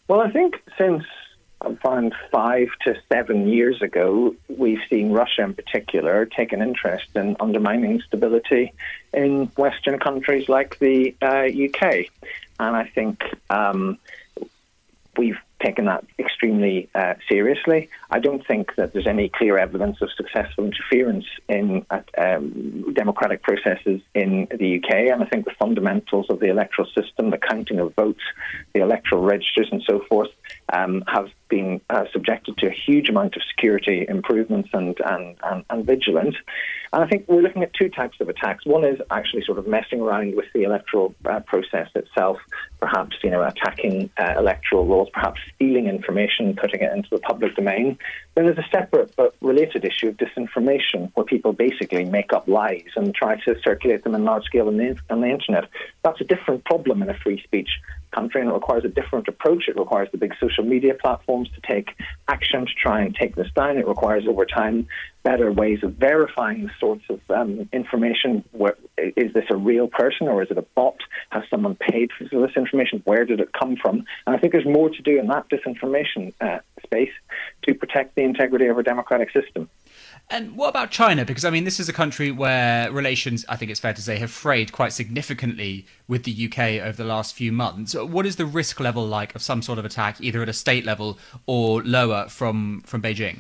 Well, 0.07 0.21
I 0.21 0.31
think 0.31 0.57
since 0.77 1.05
around 1.63 2.15
five 2.31 2.69
to 2.85 2.97
seven 3.13 3.49
years 3.49 3.83
ago, 3.83 4.35
we've 4.49 4.81
seen 4.89 5.13
Russia 5.13 5.43
in 5.43 5.55
particular 5.55 6.25
take 6.27 6.53
an 6.53 6.63
interest 6.63 7.09
in 7.15 7.37
undermining 7.41 8.01
stability 8.03 8.73
in 9.13 9.47
Western 9.57 9.99
countries 9.99 10.49
like 10.49 10.79
the 10.79 11.15
uh, 11.21 11.47
UK. 11.47 12.07
And 12.61 12.77
I 12.77 12.85
think 12.95 13.23
um, 13.51 13.99
we've 15.17 15.39
taken 15.61 15.87
that 15.87 16.05
extremely 16.19 16.89
uh, 16.95 17.15
seriously. 17.29 17.89
I 18.11 18.21
don't 18.21 18.47
think 18.47 18.77
that 18.77 18.93
there's 18.93 19.07
any 19.07 19.29
clear 19.29 19.59
evidence 19.59 20.01
of 20.01 20.11
successful 20.13 20.65
interference 20.65 21.27
in 21.49 21.85
uh, 21.91 22.03
um, 22.17 22.93
democratic 22.95 23.43
processes 23.43 24.01
in 24.15 24.47
the 24.55 24.79
UK. 24.79 24.91
And 25.13 25.23
I 25.23 25.27
think 25.27 25.45
the 25.45 25.55
fundamentals 25.59 26.27
of 26.31 26.39
the 26.39 26.47
electoral 26.47 26.89
system, 26.97 27.31
the 27.31 27.39
counting 27.39 27.81
of 27.81 27.95
votes, 27.95 28.23
the 28.73 28.81
electoral 28.81 29.23
registers, 29.23 29.69
and 29.73 29.83
so 29.83 30.01
forth, 30.09 30.31
um, 30.73 31.03
have 31.07 31.29
been 31.49 31.81
uh, 31.89 32.05
subjected 32.13 32.57
to 32.59 32.67
a 32.67 32.71
huge 32.71 33.09
amount 33.09 33.37
of 33.37 33.43
security 33.49 34.05
improvements 34.09 34.69
and, 34.73 34.99
and, 35.05 35.37
and, 35.43 35.65
and, 35.71 35.87
vigilance. 35.87 36.37
And 36.93 37.03
I 37.03 37.07
think 37.07 37.27
we're 37.27 37.43
looking 37.43 37.63
at 37.63 37.73
two 37.73 37.89
types 37.89 38.21
of 38.21 38.29
attacks. 38.29 38.67
One 38.67 38.85
is 38.85 39.01
actually 39.11 39.45
sort 39.45 39.59
of 39.59 39.67
messing 39.67 40.01
around 40.01 40.35
with 40.37 40.47
the 40.55 40.65
electoral 40.65 41.15
uh, 41.25 41.41
process 41.41 41.89
itself, 41.95 42.39
perhaps 42.81 43.17
you 43.23 43.31
know 43.31 43.43
attacking 43.43 44.11
uh, 44.19 44.35
electoral 44.37 44.87
rolls, 44.87 45.09
perhaps 45.13 45.41
stealing 45.55 45.87
information, 45.87 46.57
putting 46.57 46.81
it 46.81 46.93
into 46.93 47.09
the 47.11 47.19
public 47.19 47.57
domain. 47.57 47.99
Then 48.35 48.47
there's 48.47 48.59
a 48.59 48.69
separate 48.71 49.15
but 49.17 49.35
related 49.41 49.85
issue 49.85 50.09
of 50.09 50.17
disinformation, 50.17 51.11
where 51.15 51.25
people 51.25 51.53
basically 51.53 52.05
make 52.05 52.33
up 52.33 52.47
lies 52.49 52.91
and 52.97 53.15
try 53.15 53.37
to 53.43 53.57
circulate 53.63 54.05
them 54.05 54.15
in 54.15 54.25
large 54.25 54.45
scale 54.45 54.69
on 54.69 54.77
the, 54.77 54.97
on 55.11 55.21
the 55.21 55.29
internet. 55.29 55.69
That's 56.05 56.21
a 56.21 56.25
different 56.25 56.65
problem 56.65 57.03
in 57.03 57.11
a 57.11 57.19
free 57.19 57.43
speech 57.43 57.71
country, 58.11 58.41
and 58.41 58.51
it 58.51 58.55
requires 58.55 58.85
a 58.85 58.89
different 58.89 59.29
approach. 59.29 59.65
It 59.69 59.77
requires 59.77 60.09
the 60.13 60.19
big 60.19 60.35
social 60.41 60.65
media 60.65 60.95
platforms 60.95 61.49
to 61.55 61.61
take 61.61 61.91
action 62.29 62.67
to 62.67 62.73
try 62.75 63.03
and 63.03 63.15
take 63.15 63.37
this 63.37 63.49
down. 63.55 63.79
It 63.79 63.87
requires, 63.87 64.25
over 64.27 64.45
time, 64.45 64.87
better 65.23 65.53
ways 65.53 65.81
of 65.83 65.95
verifying 65.95 66.65
the 66.65 66.71
sorts 66.81 67.05
of 67.11 67.21
um, 67.31 67.69
information. 67.73 68.45
Where, 68.53 68.77
is 68.97 69.33
this 69.33 69.45
a 69.51 69.57
real 69.57 69.89
person 69.89 70.29
or 70.29 70.43
is 70.43 70.51
it 70.51 70.59
a 70.59 70.63
bot? 70.63 70.97
Has 71.31 71.43
someone 71.51 71.75
paid 71.75 72.11
for 72.17 72.25
this 72.25 72.57
information? 72.57 73.03
Where 73.05 73.25
did 73.25 73.41
it 73.41 73.53
come 73.53 73.77
from? 73.77 74.05
And 74.27 74.37
I 74.37 74.39
think 74.39 74.53
there's 74.53 74.65
more 74.65 74.91
to 74.91 75.03
do 75.03 75.19
in 75.19 75.27
that 75.29 75.49
disinformation 75.51 76.33
uh, 76.41 76.61
space 76.83 77.13
to 77.65 77.75
protect 77.75 78.15
the 78.15 78.23
integrity 78.23 78.67
of 78.67 78.77
our 78.77 78.83
democratic 78.83 79.31
system. 79.33 79.69
And 80.31 80.57
what 80.57 80.69
about 80.69 80.91
China? 80.91 81.25
Because 81.25 81.45
I 81.45 81.51
mean, 81.51 81.65
this 81.65 81.81
is 81.81 81.89
a 81.89 81.93
country 81.93 82.31
where 82.31 82.93
relations, 82.93 83.47
I 83.49 83.57
think 83.57 83.71
it's 83.71 83.81
fair 83.81 83.95
to 83.95 84.03
say, 84.03 84.19
have 84.19 84.31
frayed 84.31 84.73
quite 84.73 84.93
significantly 84.93 85.87
with 86.07 86.25
the 86.25 86.47
UK 86.47 86.87
over 86.87 86.93
the 86.93 87.05
last 87.05 87.35
few 87.35 87.51
months. 87.51 87.95
What 87.95 88.27
is 88.27 88.37
the 88.37 88.45
risk 88.45 88.79
level 88.79 89.07
like 89.07 89.35
of 89.35 89.41
some 89.43 89.63
sort 89.63 89.79
of 89.79 89.87
attack, 89.87 90.21
either 90.21 90.43
at 90.43 90.49
a 90.49 90.53
state 90.53 90.85
level 90.85 91.19
or 91.47 91.83
lower 91.83 92.29
from 92.29 92.83
from 92.83 93.01
Beijing? 93.01 93.39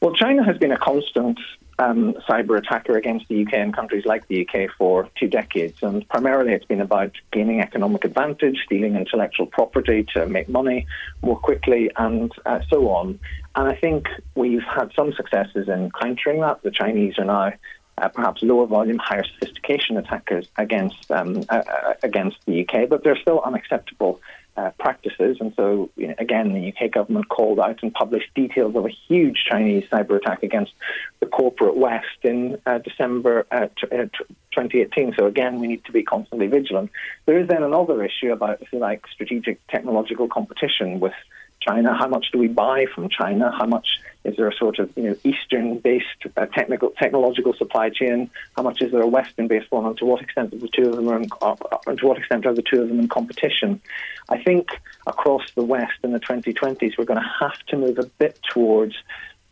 Well, 0.00 0.14
China 0.14 0.44
has 0.44 0.56
been 0.58 0.72
a 0.72 0.78
constant 0.78 1.38
um, 1.80 2.12
cyber 2.28 2.58
attacker 2.58 2.96
against 2.96 3.26
the 3.28 3.42
UK 3.42 3.54
and 3.54 3.74
countries 3.74 4.04
like 4.04 4.28
the 4.28 4.46
UK 4.46 4.70
for 4.76 5.08
two 5.18 5.28
decades. 5.28 5.78
And 5.82 6.06
primarily 6.08 6.52
it's 6.52 6.66
been 6.66 6.80
about 6.80 7.12
gaining 7.32 7.60
economic 7.60 8.04
advantage, 8.04 8.58
stealing 8.66 8.96
intellectual 8.96 9.46
property 9.46 10.06
to 10.14 10.26
make 10.26 10.48
money 10.48 10.86
more 11.22 11.38
quickly, 11.38 11.90
and 11.96 12.30
uh, 12.44 12.60
so 12.68 12.90
on. 12.90 13.18
And 13.56 13.68
I 13.68 13.74
think 13.74 14.08
we've 14.34 14.62
had 14.62 14.92
some 14.94 15.12
successes 15.14 15.68
in 15.68 15.90
countering 15.90 16.40
that. 16.40 16.62
The 16.62 16.70
Chinese 16.70 17.18
are 17.18 17.24
now 17.24 17.52
uh, 17.96 18.08
perhaps 18.08 18.42
lower 18.42 18.66
volume, 18.66 18.98
higher 18.98 19.24
sophistication 19.24 19.96
attackers 19.96 20.48
against 20.56 21.10
um, 21.10 21.44
uh, 21.48 21.62
uh 21.66 21.94
against 22.02 22.36
the 22.46 22.62
UK, 22.62 22.88
but 22.88 23.04
they're 23.04 23.18
still 23.18 23.40
unacceptable 23.40 24.20
uh, 24.60 24.70
practices. 24.78 25.38
And 25.40 25.54
so, 25.56 25.90
you 25.96 26.08
know, 26.08 26.14
again, 26.18 26.52
the 26.52 26.72
UK 26.72 26.90
government 26.90 27.28
called 27.28 27.58
out 27.58 27.82
and 27.82 27.92
published 27.92 28.32
details 28.34 28.76
of 28.76 28.84
a 28.84 28.90
huge 29.08 29.38
Chinese 29.48 29.84
cyber 29.90 30.16
attack 30.16 30.42
against 30.42 30.72
the 31.20 31.26
corporate 31.26 31.76
West 31.76 32.18
in 32.22 32.60
uh, 32.66 32.78
December 32.78 33.46
uh, 33.50 33.68
t- 33.68 33.86
uh, 33.90 34.04
t- 34.04 34.34
2018. 34.52 35.14
So, 35.18 35.26
again, 35.26 35.60
we 35.60 35.66
need 35.66 35.84
to 35.86 35.92
be 35.92 36.02
constantly 36.02 36.46
vigilant. 36.46 36.90
There 37.24 37.38
is 37.38 37.48
then 37.48 37.62
another 37.62 38.04
issue 38.04 38.32
about, 38.32 38.60
if 38.60 38.72
you 38.72 38.78
like, 38.78 39.06
strategic 39.12 39.66
technological 39.68 40.28
competition 40.28 41.00
with 41.00 41.14
China? 41.60 41.94
How 41.94 42.08
much 42.08 42.30
do 42.32 42.38
we 42.38 42.48
buy 42.48 42.86
from 42.94 43.08
China? 43.08 43.52
How 43.56 43.66
much 43.66 44.00
is 44.24 44.36
there 44.36 44.48
a 44.48 44.54
sort 44.54 44.78
of 44.78 44.90
you 44.96 45.04
know 45.04 45.16
Eastern-based 45.24 46.26
uh, 46.36 46.46
technical 46.46 46.90
technological 46.90 47.54
supply 47.54 47.90
chain? 47.90 48.30
How 48.56 48.62
much 48.62 48.82
is 48.82 48.92
there 48.92 49.00
a 49.00 49.06
Western-based 49.06 49.70
one? 49.70 49.86
And 49.86 49.96
to 49.98 50.04
what 50.04 50.22
extent 50.22 50.52
are 50.52 50.58
the 50.58 50.68
two 50.68 50.88
of 50.90 50.96
them 50.96 51.08
are 51.08 51.16
in, 51.16 51.28
uh, 51.40 51.54
to 51.94 52.06
what 52.06 52.18
extent 52.18 52.46
are 52.46 52.54
the 52.54 52.62
two 52.62 52.82
of 52.82 52.88
them 52.88 53.00
in 53.00 53.08
competition? 53.08 53.80
I 54.28 54.42
think 54.42 54.68
across 55.06 55.42
the 55.54 55.62
West 55.62 55.98
in 56.02 56.12
the 56.12 56.20
2020s, 56.20 56.96
we're 56.98 57.04
going 57.04 57.20
to 57.20 57.30
have 57.40 57.58
to 57.68 57.76
move 57.76 57.98
a 57.98 58.06
bit 58.06 58.38
towards 58.52 58.96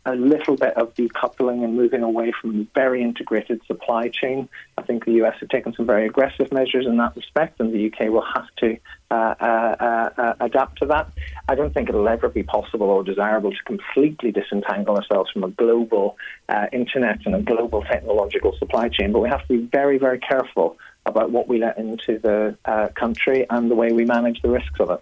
a 0.05 0.15
little 0.15 0.55
bit 0.55 0.75
of 0.77 0.93
decoupling 0.95 1.63
and 1.63 1.75
moving 1.75 2.03
away 2.03 2.31
from 2.41 2.67
very 2.73 3.01
integrated 3.01 3.61
supply 3.65 4.09
chain. 4.09 4.47
I 4.77 4.81
think 4.83 5.05
the 5.05 5.13
US 5.23 5.35
have 5.39 5.49
taken 5.49 5.73
some 5.73 5.85
very 5.85 6.05
aggressive 6.05 6.51
measures 6.51 6.85
in 6.85 6.97
that 6.97 7.15
respect, 7.15 7.59
and 7.59 7.73
the 7.73 7.87
UK 7.87 8.09
will 8.09 8.25
have 8.33 8.47
to 8.57 8.77
uh, 9.11 9.35
uh, 9.39 10.09
uh, 10.17 10.33
adapt 10.39 10.79
to 10.79 10.85
that. 10.87 11.09
I 11.47 11.55
don't 11.55 11.73
think 11.73 11.89
it'll 11.89 12.07
ever 12.07 12.29
be 12.29 12.43
possible 12.43 12.89
or 12.89 13.03
desirable 13.03 13.51
to 13.51 13.63
completely 13.65 14.31
disentangle 14.31 14.95
ourselves 14.95 15.31
from 15.31 15.43
a 15.43 15.49
global 15.49 16.17
uh, 16.47 16.67
internet 16.71 17.25
and 17.25 17.35
a 17.35 17.41
global 17.41 17.83
technological 17.83 18.55
supply 18.57 18.89
chain, 18.89 19.11
but 19.11 19.19
we 19.19 19.29
have 19.29 19.41
to 19.41 19.47
be 19.47 19.65
very, 19.65 19.97
very 19.97 20.19
careful 20.19 20.77
about 21.05 21.31
what 21.31 21.47
we 21.47 21.59
let 21.59 21.77
into 21.77 22.19
the 22.19 22.57
uh, 22.65 22.87
country 22.95 23.45
and 23.49 23.69
the 23.69 23.75
way 23.75 23.91
we 23.91 24.05
manage 24.05 24.41
the 24.41 24.49
risks 24.49 24.79
of 24.79 24.89
it. 24.91 25.01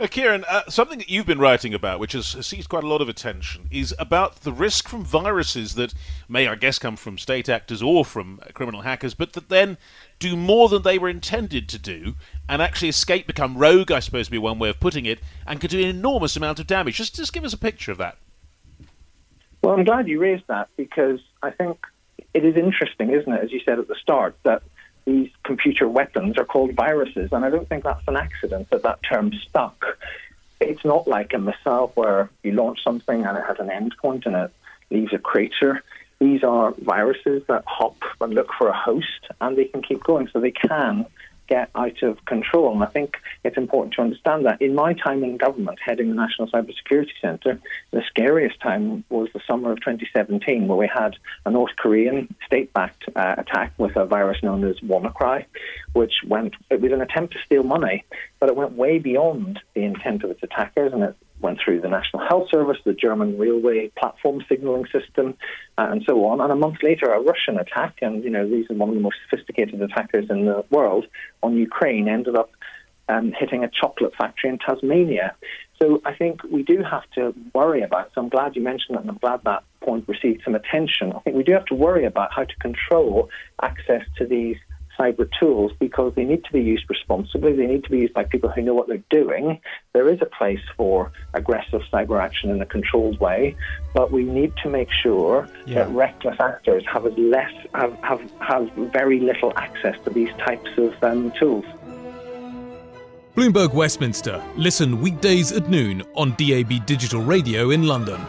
Now, 0.00 0.06
Ciaran, 0.06 0.44
uh, 0.48 0.62
something 0.68 0.98
that 0.98 1.10
you've 1.10 1.26
been 1.26 1.38
writing 1.38 1.74
about, 1.74 2.00
which 2.00 2.12
has 2.12 2.26
seized 2.26 2.68
quite 2.68 2.82
a 2.82 2.88
lot 2.88 3.02
of 3.02 3.08
attention, 3.08 3.68
is 3.70 3.94
about 3.98 4.36
the 4.36 4.52
risk 4.52 4.88
from 4.88 5.04
viruses 5.04 5.74
that 5.74 5.92
may, 6.28 6.48
I 6.48 6.54
guess, 6.54 6.78
come 6.78 6.96
from 6.96 7.18
state 7.18 7.48
actors 7.48 7.82
or 7.82 8.04
from 8.04 8.40
criminal 8.54 8.80
hackers, 8.80 9.14
but 9.14 9.34
that 9.34 9.48
then 9.48 9.76
do 10.18 10.34
more 10.34 10.68
than 10.68 10.82
they 10.82 10.98
were 10.98 11.10
intended 11.10 11.68
to 11.68 11.78
do 11.78 12.14
and 12.48 12.62
actually 12.62 12.88
escape, 12.88 13.26
become 13.26 13.58
rogue, 13.58 13.92
I 13.92 14.00
suppose 14.00 14.28
would 14.28 14.32
be 14.32 14.38
one 14.38 14.58
way 14.58 14.70
of 14.70 14.80
putting 14.80 15.04
it, 15.04 15.20
and 15.46 15.60
could 15.60 15.70
do 15.70 15.80
an 15.80 15.88
enormous 15.88 16.36
amount 16.36 16.58
of 16.58 16.66
damage. 16.66 16.96
Just, 16.96 17.16
just 17.16 17.32
give 17.32 17.44
us 17.44 17.52
a 17.52 17.58
picture 17.58 17.92
of 17.92 17.98
that. 17.98 18.16
Well, 19.62 19.74
I'm 19.74 19.84
glad 19.84 20.08
you 20.08 20.18
raised 20.18 20.46
that 20.48 20.68
because 20.76 21.20
I 21.42 21.50
think 21.50 21.78
it 22.34 22.44
is 22.44 22.56
interesting, 22.56 23.10
isn't 23.10 23.32
it, 23.32 23.44
as 23.44 23.52
you 23.52 23.60
said 23.64 23.78
at 23.78 23.88
the 23.88 23.94
start, 23.96 24.36
that 24.42 24.62
these 25.04 25.30
computer 25.44 25.88
weapons 25.88 26.38
are 26.38 26.44
called 26.44 26.72
viruses, 26.72 27.30
and 27.32 27.44
I 27.44 27.50
don't 27.50 27.68
think 27.68 27.84
that's 27.84 28.06
an 28.06 28.16
accident 28.16 28.70
that 28.70 28.82
that 28.82 29.00
term 29.02 29.32
stuck. 29.32 29.84
It's 30.60 30.84
not 30.84 31.08
like 31.08 31.32
a 31.34 31.38
missile 31.38 31.90
where 31.94 32.30
you 32.42 32.52
launch 32.52 32.84
something 32.84 33.24
and 33.24 33.36
it 33.36 33.44
has 33.46 33.58
an 33.58 33.68
endpoint 33.68 34.26
and 34.26 34.36
it 34.36 34.52
leaves 34.90 35.12
a 35.12 35.18
crater. 35.18 35.82
These 36.20 36.44
are 36.44 36.72
viruses 36.78 37.42
that 37.48 37.64
hop 37.66 37.96
and 38.20 38.32
look 38.32 38.52
for 38.56 38.68
a 38.68 38.76
host, 38.76 39.26
and 39.40 39.56
they 39.56 39.64
can 39.64 39.82
keep 39.82 40.04
going, 40.04 40.28
so 40.28 40.38
they 40.38 40.52
can 40.52 41.06
get 41.48 41.70
out 41.74 42.02
of 42.02 42.24
control. 42.24 42.72
And 42.72 42.82
I 42.82 42.86
think 42.86 43.16
it's 43.44 43.56
important 43.56 43.94
to 43.94 44.02
understand 44.02 44.46
that. 44.46 44.60
In 44.60 44.74
my 44.74 44.94
time 44.94 45.24
in 45.24 45.36
government, 45.36 45.78
heading 45.84 46.08
the 46.08 46.14
National 46.14 46.48
Cybersecurity 46.48 47.10
Centre, 47.20 47.60
the 47.90 48.02
scariest 48.06 48.60
time 48.60 49.04
was 49.10 49.28
the 49.32 49.40
summer 49.46 49.72
of 49.72 49.80
2017, 49.80 50.66
where 50.66 50.78
we 50.78 50.88
had 50.92 51.16
a 51.44 51.50
North 51.50 51.76
Korean 51.76 52.34
state-backed 52.46 53.04
uh, 53.14 53.34
attack 53.38 53.72
with 53.78 53.96
a 53.96 54.04
virus 54.04 54.42
known 54.42 54.64
as 54.64 54.78
WannaCry, 54.80 55.44
which 55.92 56.14
went. 56.26 56.54
It 56.70 56.80
was 56.80 56.92
an 56.92 57.02
attempt 57.02 57.34
to 57.34 57.38
steal 57.44 57.62
money, 57.62 58.04
but 58.40 58.48
it 58.48 58.56
went 58.56 58.72
way 58.72 58.98
beyond 58.98 59.60
the 59.74 59.82
intent 59.82 60.24
of 60.24 60.30
its 60.30 60.42
attackers, 60.42 60.92
and 60.92 61.02
it 61.02 61.16
went 61.42 61.58
through 61.62 61.80
the 61.80 61.88
National 61.88 62.26
Health 62.26 62.48
Service, 62.50 62.78
the 62.84 62.92
German 62.92 63.38
railway 63.38 63.88
platform 63.98 64.44
signaling 64.48 64.86
system, 64.86 65.34
uh, 65.78 65.88
and 65.90 66.02
so 66.08 66.24
on. 66.26 66.40
And 66.40 66.52
a 66.52 66.56
month 66.56 66.78
later, 66.82 67.12
a 67.12 67.20
Russian 67.20 67.58
attack, 67.58 67.96
and 68.00 68.24
you 68.24 68.30
know 68.30 68.48
these 68.48 68.70
are 68.70 68.74
one 68.74 68.88
of 68.88 68.94
the 68.94 69.00
most 69.00 69.16
sophisticated 69.28 69.80
attackers 69.82 70.30
in 70.30 70.46
the 70.46 70.64
world 70.70 71.06
on 71.42 71.56
Ukraine, 71.56 72.08
ended 72.08 72.36
up 72.36 72.50
um, 73.08 73.32
hitting 73.38 73.64
a 73.64 73.68
chocolate 73.68 74.14
factory 74.16 74.50
in 74.50 74.58
Tasmania. 74.58 75.34
So 75.80 76.00
I 76.04 76.14
think 76.14 76.42
we 76.44 76.62
do 76.62 76.82
have 76.88 77.02
to 77.16 77.34
worry 77.54 77.82
about. 77.82 78.12
So 78.14 78.20
I'm 78.20 78.28
glad 78.28 78.54
you 78.54 78.62
mentioned 78.62 78.96
that, 78.96 79.00
and 79.00 79.10
I'm 79.10 79.18
glad 79.18 79.40
that 79.44 79.64
point 79.80 80.06
received 80.06 80.42
some 80.44 80.54
attention. 80.54 81.12
I 81.12 81.18
think 81.20 81.36
we 81.36 81.42
do 81.42 81.52
have 81.52 81.64
to 81.66 81.74
worry 81.74 82.04
about 82.04 82.32
how 82.32 82.44
to 82.44 82.56
control 82.56 83.30
access 83.60 84.02
to 84.18 84.26
these 84.26 84.56
cyber 84.98 85.28
tools 85.38 85.72
because 85.78 86.14
they 86.14 86.24
need 86.24 86.44
to 86.44 86.52
be 86.52 86.60
used 86.60 86.84
responsibly. 86.88 87.52
They 87.54 87.66
need 87.66 87.84
to 87.84 87.90
be 87.90 87.98
used 87.98 88.14
by 88.14 88.24
people 88.24 88.50
who 88.50 88.62
know 88.62 88.74
what 88.74 88.88
they're 88.88 89.02
doing. 89.10 89.60
There 89.92 90.08
is 90.08 90.20
a 90.22 90.26
place 90.26 90.60
for 90.76 91.12
aggressive 91.34 91.82
cyber 91.92 92.22
action 92.22 92.50
in 92.50 92.60
a 92.60 92.66
controlled 92.66 93.20
way, 93.20 93.56
but 93.94 94.12
we 94.12 94.24
need 94.24 94.52
to 94.62 94.70
make 94.70 94.88
sure 95.02 95.48
yeah. 95.66 95.84
that 95.84 95.90
reckless 95.90 96.36
actors 96.40 96.84
have 96.92 97.06
as 97.06 97.16
less 97.16 97.52
have, 97.74 97.96
have 98.02 98.20
have 98.40 98.70
very 98.92 99.20
little 99.20 99.52
access 99.56 99.96
to 100.04 100.10
these 100.10 100.30
types 100.38 100.70
of 100.76 100.94
um, 101.02 101.32
tools. 101.38 101.64
Bloomberg 103.36 103.72
Westminster. 103.72 104.42
Listen 104.56 105.00
weekdays 105.00 105.52
at 105.52 105.70
noon 105.70 106.02
on 106.14 106.34
DAB 106.36 106.84
Digital 106.84 107.22
Radio 107.22 107.70
in 107.70 107.86
London. 107.86 108.20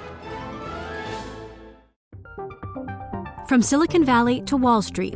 From 3.49 3.61
Silicon 3.61 4.05
Valley 4.05 4.41
to 4.43 4.55
Wall 4.55 4.81
Street, 4.81 5.15